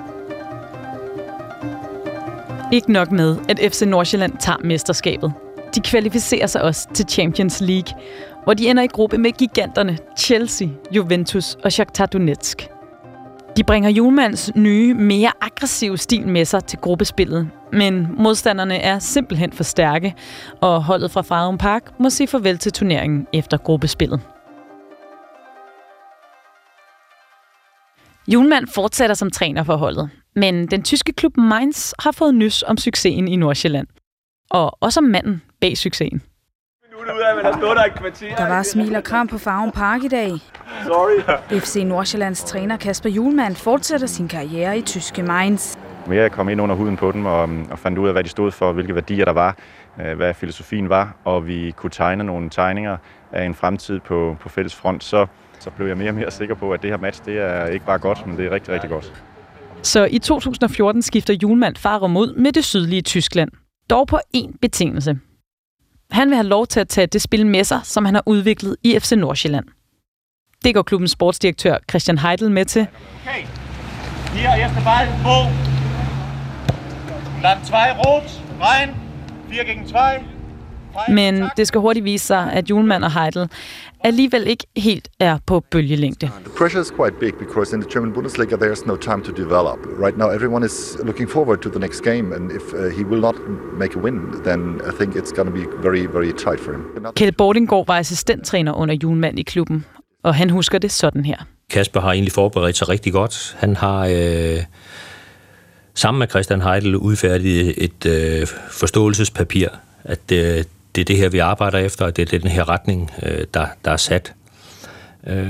Ikke 2.74 2.92
nok 2.92 3.12
med, 3.12 3.36
at 3.50 3.60
FC 3.72 3.82
Nordsjælland 3.82 4.34
tager 4.40 4.58
mesterskabet. 4.64 5.34
De 5.76 5.82
kvalificerer 5.82 6.48
sig 6.48 6.62
også 6.62 6.88
til 6.94 7.06
Champions 7.10 7.62
League, 7.62 8.02
hvor 8.44 8.54
de 8.54 8.70
ender 8.70 8.84
i 8.84 8.88
gruppe 8.88 9.18
med 9.18 9.32
giganterne 9.32 9.98
Chelsea, 10.18 10.68
Juventus 10.92 11.56
og 11.64 11.72
Shakhtar 11.72 12.06
Donetsk. 12.06 12.68
De 13.58 13.64
bringer 13.64 13.90
Julmans 13.90 14.52
nye, 14.56 14.94
mere 14.94 15.32
aggressive 15.42 15.98
stil 15.98 16.28
med 16.28 16.46
sig 16.46 16.64
til 16.64 16.80
gruppespillet, 16.80 17.50
men 17.72 18.08
modstanderne 18.18 18.78
er 18.78 19.00
simpelthen 19.00 19.52
for 19.52 19.64
stærke, 19.64 20.16
og 20.62 20.84
holdet 20.84 21.12
fra 21.12 21.22
Farum 21.22 21.58
Park 21.58 22.00
må 22.00 22.10
sige 22.10 22.28
farvel 22.28 22.58
til 22.58 22.72
turneringen 22.72 23.28
efter 23.34 23.58
gruppespillet. 23.58 24.22
Julemand 28.28 28.68
fortsætter 28.68 29.16
som 29.16 29.32
træner 29.32 29.64
for 29.64 29.76
holdet, 29.76 30.10
men 30.36 30.68
den 30.68 30.84
tyske 30.84 31.14
klub 31.14 31.38
Mainz 31.38 31.94
har 32.00 32.12
fået 32.12 32.36
nys 32.36 32.64
om 32.64 32.78
succesen 32.78 33.28
i 33.28 33.36
Nordsjælland. 33.36 33.88
Og 34.50 34.78
også 34.82 35.00
om 35.00 35.04
manden 35.04 35.42
bag 35.62 35.78
succesen. 35.78 36.22
Der 38.38 38.48
var 38.48 38.64
smil 38.64 38.96
og 38.96 39.04
kram 39.04 39.28
på 39.28 39.38
Farven 39.38 39.72
Park 39.72 40.04
i 40.04 40.08
dag. 40.08 40.32
Sorry. 40.84 41.60
FC 41.60 41.84
Nordsjællands 41.86 42.44
træner 42.44 42.78
Kasper 42.78 43.10
Julemand 43.10 43.56
fortsætter 43.56 44.08
sin 44.08 44.28
karriere 44.28 44.78
i 44.78 44.82
tyske 44.82 45.24
Mainz. 45.24 45.76
Mere 46.08 46.22
jeg 46.22 46.32
kom 46.32 46.50
ind 46.50 46.62
under 46.62 46.76
huden 46.76 46.98
på 46.98 47.12
dem 47.12 47.26
og, 47.26 47.50
og 47.72 47.80
fandt 47.80 47.98
ud 47.98 48.08
af, 48.08 48.14
hvad 48.14 48.24
de 48.24 48.30
stod 48.30 48.52
for, 48.52 48.72
hvilke 48.74 48.96
værdier 48.96 49.26
der 49.26 49.32
var, 49.32 49.58
øh, 50.02 50.18
hvad 50.18 50.34
filosofien 50.34 50.90
var, 50.90 51.16
og 51.24 51.48
vi 51.48 51.74
kunne 51.76 51.90
tegne 51.90 52.24
nogle 52.24 52.50
tegninger 52.50 52.98
af 53.32 53.44
en 53.46 53.56
fremtid 53.56 54.00
på, 54.00 54.38
på 54.40 54.50
fælles 54.50 54.76
front, 54.76 55.04
så, 55.04 55.26
så 55.60 55.70
blev 55.70 55.88
jeg 55.88 55.98
mere 55.98 56.10
og 56.10 56.16
mere 56.16 56.32
sikker 56.32 56.56
på, 56.56 56.72
at 56.72 56.82
det 56.82 56.90
her 56.90 56.98
match, 56.98 57.26
det 57.26 57.38
er 57.38 57.66
ikke 57.66 57.86
bare 57.86 58.00
godt, 58.00 58.28
men 58.28 58.38
det 58.38 58.46
er 58.46 58.52
rigtig, 58.52 58.74
rigtig 58.74 58.90
godt. 58.90 59.14
Så 59.82 60.06
i 60.12 60.20
2014 60.20 61.02
skifter 61.02 61.34
Julemand 61.44 61.76
Farum 61.76 62.18
ud 62.18 62.34
med 62.34 62.52
det 62.52 62.66
sydlige 62.66 63.02
Tyskland. 63.02 63.52
Dog 63.90 64.08
på 64.08 64.20
én 64.38 64.58
betingelse. 64.62 65.20
Han 66.12 66.28
vil 66.30 66.36
have 66.36 66.48
lov 66.48 66.68
til 66.68 66.80
at 66.80 66.88
tage 66.88 67.08
det 67.08 67.22
spil 67.22 67.46
med 67.46 67.64
sig, 67.64 67.80
som 67.84 68.06
han 68.06 68.14
har 68.14 68.24
udviklet 68.26 68.76
i 68.84 69.00
FC 69.00 69.12
Nordsjælland. 69.12 69.66
Det 70.64 70.74
går 70.76 70.82
klubbens 70.82 71.12
sportsdirektør 71.12 71.78
Christian 71.90 72.18
Heidel 72.18 72.52
med 72.52 72.66
til. 72.66 72.88
Okay, 73.26 73.44
hier 74.34 74.50
erste 74.50 74.82
Ball, 74.84 75.08
Bo. 75.24 75.38
Dann 77.44 77.66
zwei 77.66 77.94
rot, 78.06 78.42
rein, 78.62 78.90
4 79.50 79.66
gegen 79.66 79.88
2. 79.88 79.98
Men 81.10 81.50
det 81.58 81.68
skal 81.68 81.82
hurtigt 81.82 82.04
vise 82.04 82.26
sig, 82.28 82.54
at 82.54 82.70
Julemand 82.70 83.04
og 83.04 83.12
Heidel 83.22 83.50
alligevel 84.08 84.48
ikke 84.48 84.66
helt 84.78 85.08
er 85.20 85.38
på 85.46 85.60
bølgelængde. 85.72 86.30
The 86.46 86.56
pressure 86.58 86.82
is 86.82 86.92
quite 87.00 87.16
big 87.20 87.34
because 87.44 87.76
in 87.76 87.82
the 87.82 87.90
German 87.94 88.12
Bundesliga 88.14 88.56
there's 88.56 88.88
no 88.92 88.96
time 88.96 89.22
to 89.24 89.32
develop. 89.44 89.78
Right 90.06 90.18
now 90.18 90.28
everyone 90.38 90.66
is 90.66 90.98
looking 91.04 91.30
forward 91.30 91.58
to 91.58 91.70
the 91.70 91.80
next 91.80 92.00
game 92.04 92.28
and 92.36 92.44
if 92.60 92.66
uh, 92.74 92.80
he 92.98 93.04
will 93.12 93.22
not 93.28 93.36
make 93.84 93.94
a 94.00 94.02
win, 94.06 94.18
then 94.48 94.60
I 94.90 94.92
think 95.00 95.10
it's 95.20 95.34
going 95.38 95.50
to 95.52 95.56
be 95.62 95.66
very, 95.86 96.04
very 96.18 96.32
tight 96.46 96.60
for 96.66 96.72
him. 96.76 96.82
Kjeld 97.20 97.32
Bordinggaard 97.32 97.88
var 97.88 97.98
assistenttræner 97.98 98.74
under 98.74 98.96
Julemand 99.04 99.40
i 99.40 99.44
klubben, 99.44 99.86
og 100.24 100.36
han 100.36 100.50
husker 100.50 100.78
det 100.78 100.92
sådan 100.92 101.26
her. 101.26 101.38
Kasper 101.70 102.00
har 102.02 102.12
egentlig 102.12 102.32
forberedt 102.32 102.78
sig 102.78 102.90
rigtig 102.90 103.14
godt. 103.14 103.56
Han 103.60 103.76
har 103.76 104.06
øh, 104.06 104.64
sammen 105.96 106.20
med 106.20 106.28
Christian 106.28 106.62
Heidel 106.62 106.96
udfærdiget 106.96 107.74
et 107.78 108.06
øh, 108.06 108.48
forståelsespapir, 108.72 109.68
at 110.04 110.32
øh, 110.34 110.64
det 110.98 111.02
er 111.02 111.06
det 111.06 111.18
her, 111.18 111.30
vi 111.30 111.40
arbejder 111.40 111.78
efter, 111.78 112.06
og 112.06 112.16
det 112.16 112.34
er 112.34 112.40
den 112.40 112.50
her 112.50 112.70
retning, 112.70 113.12
øh, 113.24 113.46
der, 113.54 113.68
der 113.86 113.92
er 113.92 113.98
sat. 113.98 114.34
Øh, 115.28 115.44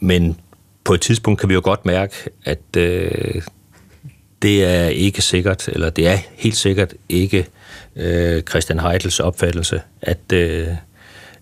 men 0.00 0.36
på 0.84 0.94
et 0.94 1.00
tidspunkt 1.00 1.40
kan 1.40 1.48
vi 1.48 1.54
jo 1.54 1.60
godt 1.64 1.86
mærke, 1.86 2.14
at 2.44 2.76
øh, 2.76 3.42
det 4.42 4.64
er 4.64 4.88
ikke 4.88 5.22
sikkert, 5.22 5.68
eller 5.68 5.90
det 5.90 6.08
er 6.08 6.18
helt 6.34 6.56
sikkert 6.56 6.94
ikke 7.08 7.46
øh, 7.96 8.42
Christian 8.42 8.78
Heidels 8.78 9.20
opfattelse, 9.20 9.80
at, 10.02 10.32
øh, 10.32 10.68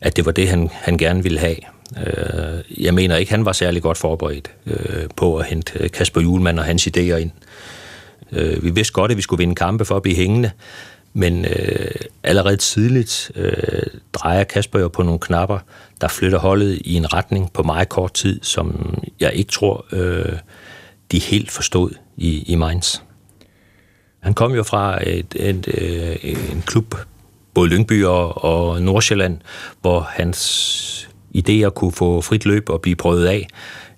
at 0.01 0.17
det 0.17 0.27
var 0.27 0.33
det, 0.33 0.49
han, 0.49 0.71
han 0.73 0.99
gerne 0.99 1.23
ville 1.23 1.39
have. 1.39 1.57
Øh, 2.07 2.85
jeg 2.85 2.95
mener 2.95 3.17
ikke, 3.17 3.33
han 3.33 3.45
var 3.45 3.53
særlig 3.53 3.83
godt 3.83 3.99
forberedt 3.99 4.51
øh, 4.67 5.09
på 5.17 5.37
at 5.37 5.47
hente 5.47 5.73
øh, 5.81 5.91
Kasper 5.91 6.21
Julemand 6.21 6.59
og 6.59 6.65
hans 6.65 6.87
idéer 6.87 7.17
ind. 7.17 7.31
Øh, 8.33 8.65
vi 8.65 8.71
vidste 8.71 8.93
godt, 8.93 9.11
at 9.11 9.17
vi 9.17 9.23
skulle 9.23 9.39
vinde 9.39 9.55
kampe 9.55 9.85
for 9.85 9.97
at 9.97 10.03
blive 10.03 10.17
hængende, 10.17 10.51
men 11.19 11.45
øh, 11.45 11.91
allerede 12.23 12.57
tidligt 12.57 13.33
øh, 13.35 13.83
drejer 14.13 14.45
Kasper 14.45 14.79
jo 14.79 14.89
på 14.89 15.03
nogle 15.03 15.19
knapper, 15.19 15.59
der 16.01 16.09
flytter 16.09 16.39
holdet 16.39 16.83
i 16.85 16.95
en 16.95 17.13
retning 17.13 17.53
på 17.53 17.63
meget 17.63 17.89
kort 17.89 18.13
tid, 18.13 18.41
som 18.43 18.95
jeg 19.21 19.33
ikke 19.35 19.53
tror, 19.53 19.87
øh, 19.93 20.39
de 21.13 21.19
helt 21.19 21.51
forstod 21.51 21.91
i, 22.17 22.43
i 22.43 22.55
Mainz. 22.55 22.99
Han 24.21 24.35
kom 24.35 24.55
jo 24.55 24.63
fra 24.63 25.09
et, 25.09 25.35
et, 25.37 25.69
et, 26.23 26.51
en 26.53 26.63
klub, 26.67 26.95
både 27.55 27.69
Lyngby 27.69 28.05
og, 28.05 28.45
og 28.45 28.83
Nordsjælland, 28.83 29.39
hvor 29.81 30.01
hans 30.01 31.09
idéer 31.37 31.69
kunne 31.69 31.93
få 31.93 32.21
frit 32.21 32.45
løb 32.45 32.69
og 32.69 32.81
blive 32.81 32.97
prøvet 32.97 33.27
af, 33.27 33.49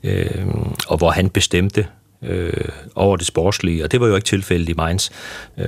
øh, 0.02 0.46
og 0.88 0.98
hvor 0.98 1.10
han 1.10 1.30
bestemte 1.30 1.86
øh, 2.22 2.68
over 2.94 3.16
det 3.16 3.26
sportslige, 3.26 3.84
og 3.84 3.92
det 3.92 4.00
var 4.00 4.06
jo 4.06 4.14
ikke 4.14 4.26
tilfældet 4.26 4.68
i 4.68 4.74
Mainz. 4.74 5.10
Øh, 5.58 5.66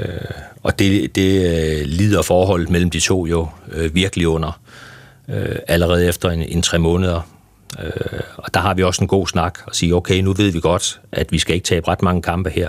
og 0.63 0.79
det, 0.79 1.15
det 1.15 1.47
øh, 1.47 1.87
lider 1.87 2.23
forholdet 2.23 2.71
mellem 2.71 2.91
de 2.91 3.01
to 3.01 3.27
jo 3.27 3.49
øh, 3.73 3.95
virkelig 3.95 4.29
under, 4.29 4.61
øh, 5.29 5.57
allerede 5.69 6.09
efter 6.09 6.31
en, 6.31 6.43
en 6.43 6.63
tre 6.63 6.79
måneder. 6.79 7.21
Øh, 7.83 8.21
og 8.37 8.55
der 8.55 8.61
har 8.61 8.75
vi 8.75 8.83
også 8.83 9.05
en 9.05 9.09
god 9.09 9.27
snak 9.27 9.59
og 9.67 9.75
sige, 9.75 9.95
okay, 9.95 10.21
nu 10.21 10.33
ved 10.33 10.51
vi 10.51 10.61
godt, 10.61 11.01
at 11.13 11.33
vi 11.33 11.39
skal 11.39 11.55
ikke 11.55 11.65
tabe 11.65 11.89
ret 11.89 12.03
mange 12.03 12.23
kampe 12.23 12.51
her, 12.51 12.69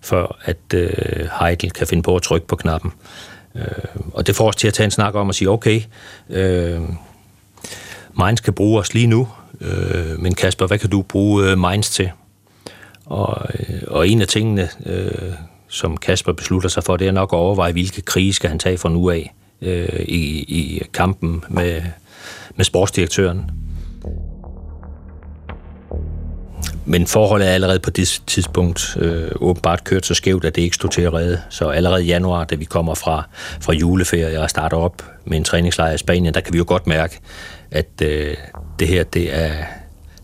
for 0.00 0.38
at 0.44 0.74
øh, 0.74 1.28
Heidel 1.40 1.70
kan 1.70 1.86
finde 1.86 2.02
på 2.02 2.16
at 2.16 2.22
trykke 2.22 2.46
på 2.46 2.56
knappen. 2.56 2.92
Øh, 3.54 3.62
og 4.12 4.26
det 4.26 4.36
får 4.36 4.48
os 4.48 4.56
til 4.56 4.68
at 4.68 4.74
tage 4.74 4.84
en 4.84 4.90
snak 4.90 5.14
om 5.14 5.28
at 5.28 5.34
sige, 5.34 5.50
okay, 5.50 5.82
øh, 6.30 6.80
Mainz 8.18 8.40
kan 8.42 8.52
bruge 8.52 8.80
os 8.80 8.94
lige 8.94 9.06
nu, 9.06 9.28
øh, 9.60 10.18
men 10.18 10.34
Kasper, 10.34 10.66
hvad 10.66 10.78
kan 10.78 10.90
du 10.90 11.02
bruge 11.02 11.50
øh, 11.50 11.58
Mainz 11.58 11.90
til? 11.90 12.10
Og, 13.10 13.46
øh, 13.58 13.82
og 13.86 14.08
en 14.08 14.20
af 14.20 14.28
tingene, 14.28 14.68
øh, 14.86 15.32
som 15.68 15.96
Kasper 15.96 16.32
beslutter 16.32 16.68
sig 16.68 16.84
for, 16.84 16.96
det 16.96 17.08
er 17.08 17.12
nok 17.12 17.32
at 17.32 17.36
overveje, 17.36 17.72
hvilke 17.72 18.02
krige 18.02 18.32
skal 18.32 18.50
han 18.50 18.58
tage 18.58 18.78
fra 18.78 18.88
nu 18.88 19.10
af 19.10 19.34
øh, 19.62 20.00
i, 20.00 20.44
i 20.48 20.82
kampen 20.94 21.44
med, 21.48 21.82
med 22.56 22.64
sportsdirektøren. 22.64 23.50
Men 26.84 27.06
forholdet 27.06 27.48
er 27.48 27.52
allerede 27.52 27.78
på 27.78 27.90
det 27.90 28.22
tidspunkt 28.26 28.96
øh, 29.00 29.30
åbenbart 29.36 29.84
kørt 29.84 30.06
så 30.06 30.14
skævt, 30.14 30.44
at 30.44 30.56
det 30.56 30.62
ikke 30.62 30.76
stod 30.76 30.90
til 30.90 31.02
at 31.02 31.12
redde. 31.12 31.40
Så 31.48 31.68
allerede 31.68 32.04
i 32.04 32.06
januar, 32.06 32.44
da 32.44 32.54
vi 32.54 32.64
kommer 32.64 32.94
fra, 32.94 33.28
fra 33.60 33.72
juleferie 33.72 34.40
og 34.40 34.50
starter 34.50 34.76
op 34.76 35.04
med 35.24 35.36
en 35.36 35.44
træningslejr 35.44 35.92
i 35.92 35.98
Spanien, 35.98 36.34
der 36.34 36.40
kan 36.40 36.52
vi 36.52 36.58
jo 36.58 36.64
godt 36.66 36.86
mærke, 36.86 37.20
at 37.70 37.88
øh, 38.02 38.36
det 38.78 38.88
her, 38.88 39.04
det 39.04 39.34
er, 39.34 39.52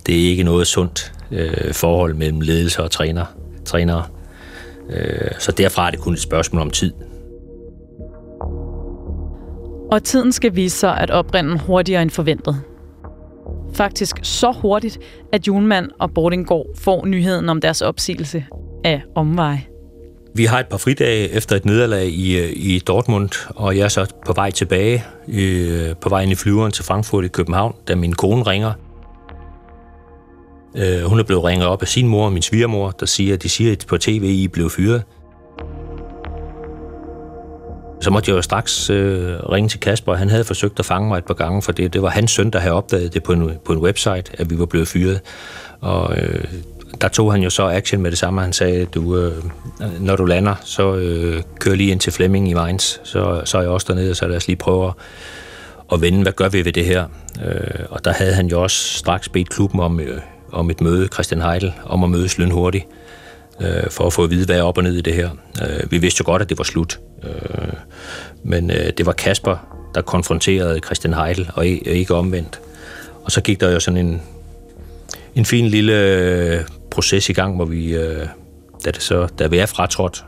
det 0.07 0.15
er 0.15 0.29
ikke 0.29 0.43
noget 0.43 0.67
sundt 0.67 1.13
øh, 1.31 1.75
forhold 1.75 2.15
mellem 2.15 2.41
ledelse 2.41 2.83
og 2.83 2.91
træner, 2.91 3.25
trænere. 3.65 4.05
Øh, 4.91 5.31
så 5.39 5.53
derfra 5.53 5.87
er 5.87 5.91
det 5.91 6.01
kun 6.01 6.13
et 6.13 6.21
spørgsmål 6.21 6.63
om 6.63 6.71
tid. 6.71 6.93
Og 9.93 10.03
tiden 10.05 10.33
skal 10.33 10.57
vise 10.57 10.79
sig 10.79 10.99
at 10.99 11.11
oprinde 11.11 11.59
hurtigere 11.59 12.03
end 12.03 12.11
forventet. 12.11 12.63
Faktisk 13.75 14.17
så 14.23 14.53
hurtigt, 14.53 14.99
at 15.33 15.47
Julemand 15.47 15.91
og 15.99 16.15
Bordingård 16.15 16.67
får 16.77 17.07
nyheden 17.07 17.49
om 17.49 17.61
deres 17.61 17.83
opsigelse 17.83 18.47
af 18.85 19.03
omvej. 19.15 19.59
Vi 20.35 20.45
har 20.45 20.61
et 20.61 20.67
par 20.67 20.77
fridage 20.77 21.31
efter 21.31 21.57
et 21.57 21.65
nederlag 21.65 22.07
i, 22.07 22.53
i 22.53 22.79
Dortmund, 22.79 23.31
og 23.49 23.77
jeg 23.77 23.85
er 23.85 23.89
så 23.89 24.15
på 24.27 24.33
vej 24.33 24.51
tilbage, 24.51 25.05
øh, 25.29 25.97
på 26.01 26.09
vej 26.09 26.23
ind 26.23 26.33
i 26.33 26.35
flyveren 26.35 26.73
til 26.73 26.85
Frankfurt 26.85 27.25
i 27.25 27.29
København, 27.29 27.75
da 27.89 27.95
min 27.95 28.13
kone 28.13 28.43
ringer 28.43 28.73
Øh, 30.77 31.03
hun 31.03 31.19
er 31.19 31.23
blevet 31.23 31.45
ringet 31.45 31.67
op 31.67 31.83
af 31.83 31.89
sin 31.89 32.09
mor, 32.09 32.25
og 32.25 32.33
min 32.33 32.43
svigermor, 32.43 32.91
der 32.91 33.07
siger, 33.07 33.35
at 33.35 33.43
de 33.43 33.49
siger 33.49 33.73
at 33.73 33.85
på 33.89 33.99
tv, 33.99 34.23
I 34.23 34.49
blev 34.49 34.71
fyret. 34.71 35.03
Så 38.01 38.11
måtte 38.11 38.31
jeg 38.31 38.37
jo 38.37 38.43
straks 38.43 38.91
øh, 38.91 39.37
ringe 39.53 39.69
til 39.69 39.81
Kasper, 39.81 40.15
han 40.15 40.31
havde 40.31 40.45
forsøgt 40.45 40.79
at 40.79 40.85
fange 40.85 41.09
mig 41.09 41.19
et 41.19 41.25
par 41.25 41.35
gange, 41.35 41.63
for 41.63 41.73
det, 41.73 41.93
det 41.93 42.03
var 42.03 42.09
hans 42.09 42.31
søn, 42.31 42.51
der 42.51 42.59
havde 42.59 42.75
opdaget 42.75 43.15
det 43.15 43.23
på 43.23 43.33
en, 43.33 43.53
på 43.65 43.73
en 43.73 43.79
website, 43.79 44.25
at 44.39 44.51
vi 44.51 44.59
var 44.59 44.67
blevet 44.67 44.89
fyret. 44.89 45.21
Og 45.81 46.19
øh, 46.19 46.45
der 47.01 47.09
tog 47.09 47.33
han 47.33 47.43
jo 47.43 47.51
så 47.51 47.69
action 47.69 48.03
med 48.03 48.11
det 48.11 48.19
samme. 48.19 48.41
Han 48.41 48.53
sagde, 48.53 48.85
du, 48.85 49.17
øh, 49.17 49.33
når 50.01 50.17
du 50.17 50.25
lander, 50.25 50.55
så 50.65 50.95
øh, 50.95 51.43
kør 51.59 51.75
lige 51.75 51.91
ind 51.91 52.01
til 52.01 52.13
Flemming 52.13 52.51
i 52.51 52.53
Vejens, 52.53 53.01
så, 53.05 53.43
så 53.45 53.59
er 53.59 53.63
jeg 53.63 53.71
også 53.71 53.87
dernede, 53.89 54.15
så 54.15 54.29
lad 54.29 54.37
os 54.37 54.47
lige 54.47 54.57
prøve 54.57 54.87
at, 54.87 54.95
at 55.93 56.01
vende, 56.01 56.23
hvad 56.23 56.33
gør 56.33 56.49
vi 56.49 56.65
ved 56.65 56.73
det 56.73 56.85
her? 56.85 57.05
Øh, 57.45 57.85
og 57.91 58.05
der 58.05 58.13
havde 58.13 58.33
han 58.33 58.47
jo 58.47 58.63
også 58.63 58.99
straks 58.99 59.29
bedt 59.29 59.49
klubben 59.49 59.81
om 59.81 60.01
øh, 60.01 60.21
om 60.53 60.71
et 60.71 60.81
møde, 60.81 61.09
Christian 61.13 61.43
Heidel, 61.43 61.73
om 61.85 62.05
at 62.05 62.11
mødes 62.11 62.39
lynhurtigt, 62.39 62.85
øh, 63.61 63.91
for 63.91 64.07
at 64.07 64.13
få 64.13 64.25
at 64.25 64.31
vide, 64.31 64.47
hvad 64.47 64.59
er 64.59 64.63
op 64.63 64.79
og 64.79 64.85
ned 64.85 64.95
i 64.95 65.01
det 65.01 65.15
her. 65.15 65.31
Øh, 65.63 65.91
vi 65.91 65.99
vidste 65.99 66.21
jo 66.21 66.31
godt, 66.31 66.43
at 66.43 66.49
det 66.49 66.59
var 66.59 66.65
slut. 66.65 67.01
Øh, 67.25 67.73
men 68.43 68.71
øh, 68.71 68.91
det 68.99 69.07
var 69.07 69.13
Kasper, 69.13 69.57
der 69.95 70.03
konfronterede 70.03 70.81
Christian 70.85 71.15
Heidel, 71.15 71.51
og 71.55 71.67
ikke 71.67 72.15
omvendt. 72.15 72.61
Og 73.25 73.33
så 73.33 73.41
gik 73.41 73.61
der 73.61 73.71
jo 73.71 73.81
sådan 73.81 74.07
en, 74.07 74.23
en 75.35 75.45
fin 75.45 75.69
lille 75.69 75.93
øh, 75.93 76.61
proces 76.91 77.29
i 77.29 77.33
gang, 77.33 77.57
hvor 77.57 77.65
vi, 77.65 77.95
øh, 77.95 78.27
da, 78.85 78.91
det 78.91 79.03
så, 79.03 79.29
da 79.39 79.47
vi 79.47 79.59
er 79.59 79.67
fratrådt, 79.67 80.25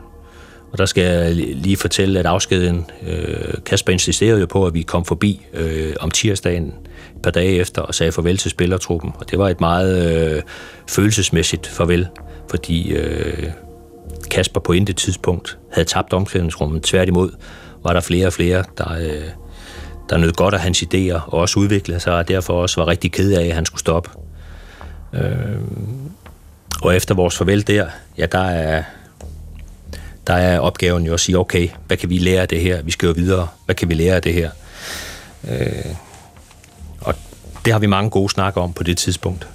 og 0.71 0.77
der 0.77 0.85
skal 0.85 1.03
jeg 1.03 1.35
lige 1.35 1.77
fortælle, 1.77 2.19
at 2.19 2.25
afskeden, 2.25 2.85
øh, 3.07 3.53
Kasper 3.65 3.93
insisterede 3.93 4.39
jo 4.39 4.45
på, 4.45 4.65
at 4.65 4.73
vi 4.73 4.81
kom 4.81 5.05
forbi 5.05 5.45
øh, 5.53 5.93
om 5.99 6.11
tirsdagen 6.11 6.73
et 7.19 7.23
par 7.23 7.31
dage 7.31 7.55
efter 7.59 7.81
og 7.81 7.95
sagde 7.95 8.11
farvel 8.11 8.37
til 8.37 8.51
spillertruppen. 8.51 9.11
Og 9.19 9.31
det 9.31 9.39
var 9.39 9.49
et 9.49 9.59
meget 9.59 10.15
øh, 10.15 10.41
følelsesmæssigt 10.89 11.67
farvel, 11.67 12.07
fordi 12.49 12.91
øh, 12.91 13.49
Kasper 14.31 14.59
på 14.59 14.71
intet 14.71 14.97
tidspunkt 14.97 15.57
havde 15.71 15.87
tabt 15.87 16.13
omklædningsrummet. 16.13 16.83
Tværtimod 16.83 17.31
var 17.83 17.93
der 17.93 17.99
flere 17.99 18.27
og 18.27 18.33
flere, 18.33 18.63
der, 18.77 18.93
øh, 18.93 19.29
der 20.09 20.17
nød 20.17 20.31
godt 20.31 20.53
af 20.53 20.59
hans 20.59 20.83
idéer 20.83 21.19
og 21.27 21.33
også 21.33 21.59
udviklede 21.59 21.99
sig, 21.99 22.13
og 22.13 22.27
derfor 22.27 22.61
også 22.61 22.81
var 22.81 22.87
rigtig 22.87 23.11
ked 23.11 23.33
af, 23.33 23.45
at 23.45 23.53
han 23.53 23.65
skulle 23.65 23.79
stoppe. 23.79 24.09
Øh, 25.13 25.57
Og 26.81 26.95
efter 26.95 27.15
vores 27.15 27.37
farvel 27.37 27.67
der, 27.67 27.87
ja, 28.17 28.25
der 28.25 28.39
er, 28.39 28.83
der 30.27 30.33
er 30.33 30.59
opgaven 30.59 31.05
jo 31.05 31.13
at 31.13 31.19
sige, 31.19 31.37
okay, 31.37 31.67
hvad 31.87 31.97
kan 31.97 32.09
vi 32.09 32.17
lære 32.17 32.41
af 32.41 32.47
det 32.47 32.61
her? 32.61 32.81
Vi 32.81 32.91
skal 32.91 33.07
jo 33.07 33.13
videre. 33.17 33.47
Hvad 33.65 33.75
kan 33.75 33.89
vi 33.89 33.93
lære 33.93 34.15
af 34.15 34.21
det 34.21 34.33
her? 34.33 34.49
Øh, 35.49 35.85
det 37.65 37.73
har 37.73 37.79
vi 37.79 37.87
mange 37.87 38.09
gode 38.09 38.29
snakker 38.29 38.61
om 38.61 38.73
på 38.73 38.83
det 38.83 38.97
tidspunkt. 38.97 39.47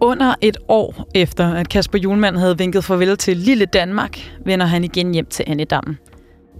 Under 0.00 0.34
et 0.40 0.56
år 0.68 1.08
efter, 1.14 1.54
at 1.54 1.68
Kasper 1.68 1.98
Julemand 1.98 2.36
havde 2.36 2.58
vinket 2.58 2.84
farvel 2.84 3.16
til 3.16 3.36
lille 3.36 3.66
Danmark, 3.66 4.18
vender 4.44 4.66
han 4.66 4.84
igen 4.84 5.14
hjem 5.14 5.26
til 5.26 5.44
Annedammen. 5.46 5.98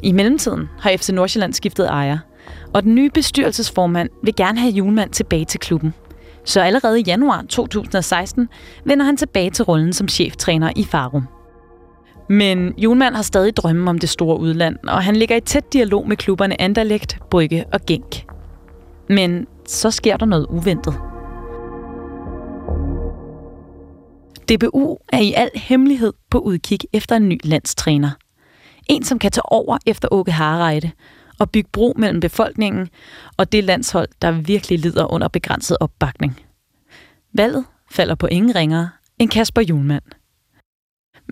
I 0.03 0.13
mellemtiden 0.13 0.69
har 0.81 0.97
FC 0.97 1.09
Nordsjælland 1.09 1.53
skiftet 1.53 1.87
ejer, 1.87 2.19
og 2.75 2.83
den 2.83 2.95
nye 2.95 3.11
bestyrelsesformand 3.11 4.09
vil 4.23 4.37
gerne 4.37 4.59
have 4.59 4.73
Julemand 4.73 5.11
tilbage 5.11 5.45
til 5.45 5.61
klubben. 5.61 5.95
Så 6.45 6.61
allerede 6.61 7.01
i 7.01 7.05
januar 7.07 7.45
2016 7.49 8.49
vender 8.85 9.05
han 9.05 9.17
tilbage 9.17 9.51
til 9.51 9.65
rollen 9.65 9.93
som 9.93 10.09
cheftræner 10.09 10.73
i 10.77 10.85
Farum. 10.85 11.27
Men 12.29 12.75
Julemand 12.79 13.15
har 13.15 13.23
stadig 13.23 13.57
drømme 13.57 13.91
om 13.91 13.99
det 13.99 14.09
store 14.09 14.41
udland, 14.41 14.77
og 14.89 15.03
han 15.03 15.17
ligger 15.17 15.37
i 15.37 15.41
tæt 15.41 15.73
dialog 15.73 16.09
med 16.09 16.17
klubberne 16.17 16.61
Anderlecht, 16.61 17.19
Brygge 17.31 17.65
og 17.73 17.81
Genk. 17.87 18.25
Men 19.09 19.47
så 19.67 19.91
sker 19.91 20.17
der 20.17 20.27
noget 20.27 20.47
uventet. 20.51 20.95
DBU 24.49 24.99
er 25.13 25.19
i 25.19 25.33
al 25.33 25.51
hemmelighed 25.55 26.13
på 26.31 26.39
udkig 26.39 26.79
efter 26.93 27.17
en 27.17 27.29
ny 27.29 27.41
landstræner. 27.45 28.11
En, 28.89 29.05
som 29.05 29.19
kan 29.19 29.31
tage 29.31 29.53
over 29.53 29.79
efter 29.87 30.09
Åke 30.11 30.33
Harreide 30.33 30.91
og 31.39 31.51
bygge 31.51 31.69
bro 31.73 31.95
mellem 31.97 32.21
befolkningen 32.21 32.89
og 33.37 33.53
det 33.53 33.65
landshold, 33.65 34.09
der 34.23 34.31
virkelig 34.31 34.79
lider 34.79 35.13
under 35.13 35.29
begrænset 35.29 35.77
opbakning. 35.81 36.41
Valget 37.35 37.65
falder 37.91 38.15
på 38.15 38.27
ingen 38.27 38.55
ringere 38.55 38.91
end 39.19 39.31
Kasper 39.31 39.63
Julemand. 39.63 40.03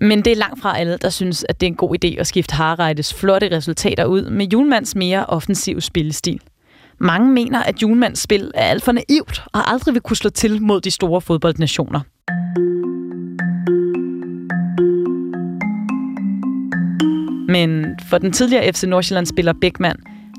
Men 0.01 0.21
det 0.21 0.31
er 0.31 0.35
langt 0.35 0.61
fra 0.61 0.79
alle, 0.79 0.97
der 0.97 1.09
synes, 1.09 1.45
at 1.49 1.61
det 1.61 1.67
er 1.67 1.71
en 1.71 1.75
god 1.75 1.95
idé 1.95 2.19
at 2.19 2.27
skifte 2.27 2.55
Harreides 2.55 3.13
flotte 3.13 3.55
resultater 3.55 4.05
ud 4.05 4.29
med 4.29 4.47
Julmands 4.53 4.95
mere 4.95 5.25
offensiv 5.25 5.81
spillestil. 5.81 6.41
Mange 6.99 7.31
mener, 7.31 7.63
at 7.63 7.81
Julmands 7.81 8.19
spil 8.19 8.51
er 8.55 8.65
alt 8.65 8.83
for 8.83 8.91
naivt 8.91 9.43
og 9.53 9.71
aldrig 9.71 9.93
vil 9.93 10.01
kunne 10.01 10.17
slå 10.17 10.29
til 10.29 10.61
mod 10.61 10.81
de 10.81 10.91
store 10.91 11.21
fodboldnationer. 11.21 11.99
Men 17.51 17.85
for 18.09 18.17
den 18.17 18.31
tidligere 18.31 18.73
FC 18.73 18.83
Nordsjælland-spiller 18.83 19.53
Bækman, 19.61 19.95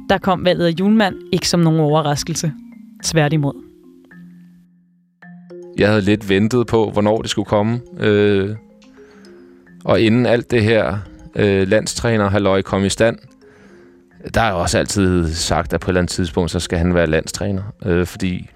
der 0.08 0.18
kom 0.18 0.44
valget 0.44 0.66
af 0.66 0.74
Julemand 0.80 1.14
ikke 1.32 1.48
som 1.48 1.60
nogen 1.60 1.80
overraskelse. 1.80 2.52
Tværtimod. 3.04 3.54
Jeg 5.78 5.88
havde 5.88 6.02
lidt 6.02 6.28
ventet 6.28 6.66
på, 6.66 6.90
hvornår 6.90 7.22
det 7.22 7.30
skulle 7.30 7.46
komme. 7.46 7.80
Øh, 8.00 8.56
og 9.84 10.00
inden 10.00 10.26
alt 10.26 10.50
det 10.50 10.62
her 10.62 10.98
øh, 11.36 11.68
landstræner 11.68 12.30
halløj 12.30 12.62
kom 12.62 12.84
i 12.84 12.88
stand, 12.88 13.18
der 14.34 14.40
er 14.40 14.52
også 14.52 14.78
altid 14.78 15.32
sagt, 15.34 15.72
at 15.72 15.80
på 15.80 15.86
et 15.86 15.88
eller 15.88 16.00
andet 16.00 16.12
tidspunkt, 16.12 16.50
så 16.50 16.60
skal 16.60 16.78
han 16.78 16.94
være 16.94 17.06
landstræner. 17.06 17.62
Øh, 17.84 18.06
fordi 18.06 18.50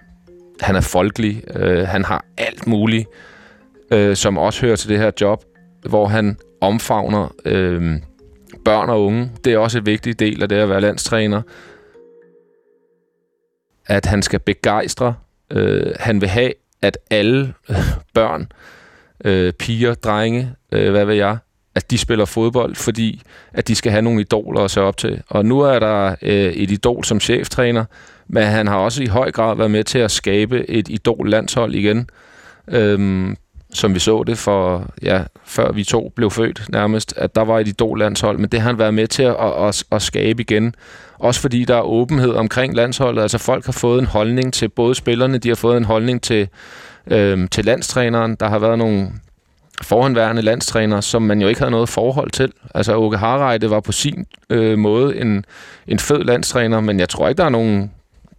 han 0.61 0.77
er 0.77 0.81
folkelig. 0.81 1.43
Øh, 1.57 1.89
han 1.89 2.05
har 2.05 2.25
alt 2.39 2.67
muligt, 2.67 3.09
øh, 3.91 4.17
som 4.17 4.39
også 4.39 4.67
hører 4.67 4.77
til 4.77 4.89
det 4.89 4.99
her 4.99 5.11
job, 5.21 5.45
hvor 5.89 6.07
han 6.07 6.39
omfavner 6.61 7.35
øh, 7.45 8.01
børn 8.65 8.91
og 8.91 9.05
unge. 9.05 9.31
Det 9.45 9.53
er 9.53 9.59
også 9.59 9.79
en 9.79 9.87
vigtig 9.87 10.19
del 10.19 10.43
af 10.43 10.49
det 10.49 10.57
at 10.57 10.69
være 10.69 10.81
landstræner. 10.81 11.43
At 13.87 14.07
han 14.07 14.23
skal 14.23 14.41
begejstre. 14.41 15.15
Øh, 15.51 15.93
han 16.01 16.21
vil 16.21 16.29
have, 16.29 16.53
at 16.83 16.99
alle 17.11 17.55
øh, 17.71 17.77
børn, 18.15 18.41
øh, 18.41 18.47
øh, 19.25 19.53
piger, 19.53 19.95
drenge, 19.95 20.53
øh, 20.73 20.91
hvad 20.91 21.05
ved 21.05 21.15
jeg, 21.15 21.37
at 21.75 21.91
de 21.91 21.99
spiller 21.99 22.25
fodbold, 22.25 22.75
fordi 22.75 23.23
at 23.53 23.69
de 23.69 23.75
skal 23.75 23.93
have 23.93 24.03
nogle 24.03 24.21
idoler 24.21 24.61
at 24.61 24.71
se 24.71 24.81
op 24.83 24.97
til. 24.97 25.23
Og 25.29 25.45
nu 25.45 25.61
er 25.61 25.79
der 25.79 26.15
øh, 26.23 26.53
et 26.53 26.71
idol 26.71 27.05
som 27.05 27.21
cheftræner, 27.21 27.85
men 28.29 28.43
han 28.43 28.67
har 28.67 28.77
også 28.77 29.03
i 29.03 29.07
høj 29.07 29.33
grad 29.33 29.57
været 29.57 29.71
med 29.71 29.85
til 29.85 29.99
at 29.99 30.11
skabe 30.11 30.71
et 30.71 30.89
idol-landshold 30.89 31.75
igen. 31.75 32.11
Øhm, 32.69 33.37
som 33.75 33.95
vi 33.95 33.99
så 33.99 34.25
det 34.27 34.39
for, 34.39 34.91
ja, 35.03 35.23
før 35.45 35.73
vi 35.73 35.85
to 35.85 36.13
blev 36.17 36.31
født 36.31 36.63
nærmest, 36.69 37.15
at 37.17 37.35
der 37.35 37.43
var 37.43 37.59
et 37.59 37.69
idol-landshold, 37.69 38.39
men 38.39 38.49
det 38.49 38.61
har 38.61 38.71
han 38.71 38.79
været 38.79 38.95
med 38.95 39.07
til 39.07 39.23
at, 39.23 39.37
at, 39.39 39.85
at 39.93 40.03
skabe 40.03 40.43
igen. 40.43 40.75
Også 41.19 41.41
fordi 41.41 41.65
der 41.65 41.77
er 41.77 41.83
åbenhed 41.83 42.31
omkring 42.31 42.75
landsholdet, 42.75 43.23
altså 43.23 43.39
folk 43.39 43.65
har 43.65 43.73
fået 43.73 43.99
en 43.99 44.07
holdning 44.07 44.53
til 44.53 44.69
både 44.69 44.95
spillerne, 44.95 45.39
de 45.39 45.49
har 45.49 45.55
fået 45.55 45.77
en 45.77 45.85
holdning 45.85 46.23
til, 46.23 46.49
øh, 47.11 47.49
til 47.51 47.65
landstræneren. 47.65 48.35
Der 48.35 48.49
har 48.49 48.59
været 48.59 48.79
nogle 48.79 49.09
forhenværende 49.83 50.43
landstræner, 50.43 51.01
som 51.01 51.23
man 51.23 51.41
jo 51.41 51.49
ikke 51.49 51.61
havde 51.61 51.71
noget 51.71 51.89
forhold 51.89 52.31
til. 52.31 52.53
Altså 52.75 52.95
Åke 52.95 53.17
Harreide 53.17 53.71
var 53.71 53.81
på 53.81 53.93
sin 53.93 54.27
øh, 54.51 54.79
måde 54.79 55.17
en, 55.21 55.45
en 55.87 55.99
fed 55.99 56.25
landstræner, 56.25 56.81
men 56.81 57.01
jeg 57.01 57.09
tror 57.09 57.29
ikke, 57.29 57.39
der 57.39 57.45
er 57.45 57.49
nogen 57.49 57.91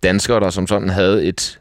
danskere, 0.03 0.39
der 0.39 0.49
som 0.49 0.67
sådan 0.67 0.89
havde 0.89 1.25
et, 1.25 1.59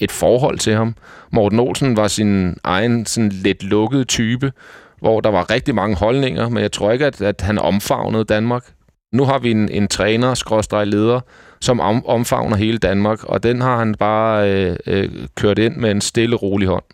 et 0.00 0.12
forhold 0.12 0.58
til 0.58 0.74
ham. 0.74 0.94
Morten 1.30 1.60
Olsen 1.60 1.96
var 1.96 2.08
sin 2.08 2.56
egen 2.64 3.06
sådan 3.06 3.28
lidt 3.28 3.62
lukket 3.62 4.08
type, 4.08 4.52
hvor 5.00 5.20
der 5.20 5.30
var 5.30 5.50
rigtig 5.50 5.74
mange 5.74 5.96
holdninger, 5.96 6.48
men 6.48 6.62
jeg 6.62 6.72
tror 6.72 6.92
ikke, 6.92 7.06
at, 7.06 7.22
at 7.22 7.40
han 7.40 7.58
omfavnede 7.58 8.24
Danmark. 8.24 8.64
Nu 9.12 9.24
har 9.24 9.38
vi 9.38 9.50
en, 9.50 9.68
en 9.68 9.88
træner, 9.88 10.34
skråstreg 10.34 10.86
leder, 10.86 11.20
som 11.66 11.80
om, 11.80 12.06
omfavner 12.06 12.56
hele 12.56 12.78
Danmark, 12.78 13.24
og 13.24 13.42
den 13.42 13.60
har 13.60 13.78
han 13.78 13.94
bare 13.94 14.52
øh, 14.52 14.76
øh, 14.86 15.08
kørt 15.34 15.58
ind 15.58 15.76
med 15.76 15.90
en 15.90 16.00
stille, 16.00 16.36
rolig 16.36 16.68
hånd. 16.68 16.84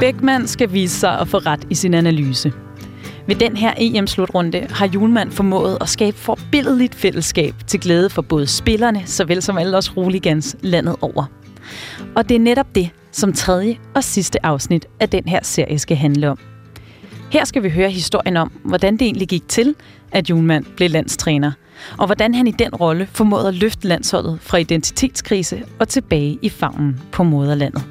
Bækman 0.00 0.46
skal 0.46 0.72
vise 0.72 1.00
sig 1.00 1.20
at 1.20 1.28
få 1.28 1.38
ret 1.38 1.66
i 1.70 1.74
sin 1.74 1.94
analyse. 1.94 2.52
Ved 3.26 3.36
den 3.36 3.56
her 3.56 3.72
EM-slutrunde 3.78 4.66
har 4.70 4.86
Julemand 4.86 5.30
formået 5.30 5.78
at 5.80 5.88
skabe 5.88 6.16
forbilledeligt 6.16 6.94
fællesskab 6.94 7.54
til 7.66 7.80
glæde 7.80 8.10
for 8.10 8.22
både 8.22 8.46
spillerne, 8.46 9.02
såvel 9.06 9.42
som 9.42 9.58
alle 9.58 9.76
os 9.76 9.96
roligans 9.96 10.56
landet 10.60 10.96
over. 11.00 11.24
Og 12.16 12.28
det 12.28 12.34
er 12.34 12.40
netop 12.40 12.74
det, 12.74 12.90
som 13.12 13.32
tredje 13.32 13.78
og 13.94 14.04
sidste 14.04 14.46
afsnit 14.46 14.86
af 15.00 15.08
den 15.08 15.24
her 15.26 15.40
serie 15.42 15.78
skal 15.78 15.96
handle 15.96 16.30
om. 16.30 16.38
Her 17.32 17.44
skal 17.44 17.62
vi 17.62 17.70
høre 17.70 17.90
historien 17.90 18.36
om, 18.36 18.52
hvordan 18.64 18.92
det 18.92 19.02
egentlig 19.02 19.28
gik 19.28 19.48
til, 19.48 19.74
at 20.12 20.30
Julemand 20.30 20.64
blev 20.76 20.90
landstræner, 20.90 21.52
og 21.98 22.06
hvordan 22.06 22.34
han 22.34 22.46
i 22.46 22.50
den 22.50 22.74
rolle 22.74 23.08
formåede 23.12 23.48
at 23.48 23.54
løfte 23.54 23.88
landsholdet 23.88 24.38
fra 24.40 24.56
identitetskrise 24.58 25.62
og 25.78 25.88
tilbage 25.88 26.38
i 26.42 26.48
favnen 26.48 27.00
på 27.12 27.22
moderlandet. 27.22 27.82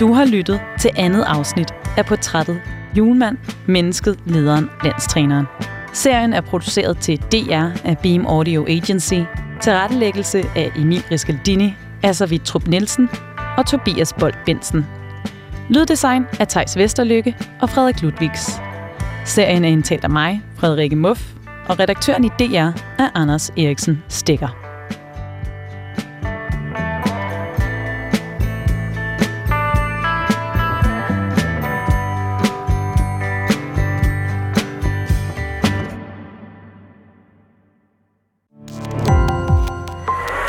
Du 0.00 0.12
har 0.12 0.24
lyttet 0.24 0.60
til 0.80 0.90
andet 0.96 1.22
afsnit 1.22 1.74
af 1.96 2.06
portrættet 2.06 2.60
Julemand, 2.96 3.38
mennesket, 3.66 4.18
lederen, 4.26 4.70
landstræneren. 4.84 5.46
Serien 5.92 6.32
er 6.32 6.40
produceret 6.40 6.98
til 6.98 7.18
DR 7.18 7.68
af 7.84 7.98
Beam 8.02 8.26
Audio 8.26 8.66
Agency, 8.68 9.20
tilrettelæggelse 9.60 10.38
af 10.56 10.72
Emil 10.76 11.02
Riscaldini, 11.10 11.74
Asser 12.04 12.26
Vittrup 12.26 12.66
Nielsen 12.66 13.08
og 13.56 13.66
Tobias 13.66 14.12
Bold 14.12 14.34
Bensen. 14.46 14.86
Lyddesign 15.68 16.24
af 16.40 16.48
Tejs 16.48 16.76
Vesterlykke 16.76 17.36
og 17.60 17.70
Frederik 17.70 18.02
Ludvigs. 18.02 18.60
Serien 19.24 19.64
er 19.64 19.68
indtalt 19.68 20.04
af 20.04 20.10
mig, 20.10 20.42
Frederikke 20.56 20.96
Muff, 20.96 21.32
og 21.68 21.78
redaktøren 21.78 22.24
i 22.24 22.28
DR 22.28 22.78
er 22.98 23.10
Anders 23.14 23.50
Eriksen 23.50 24.02
Stikker. 24.08 24.63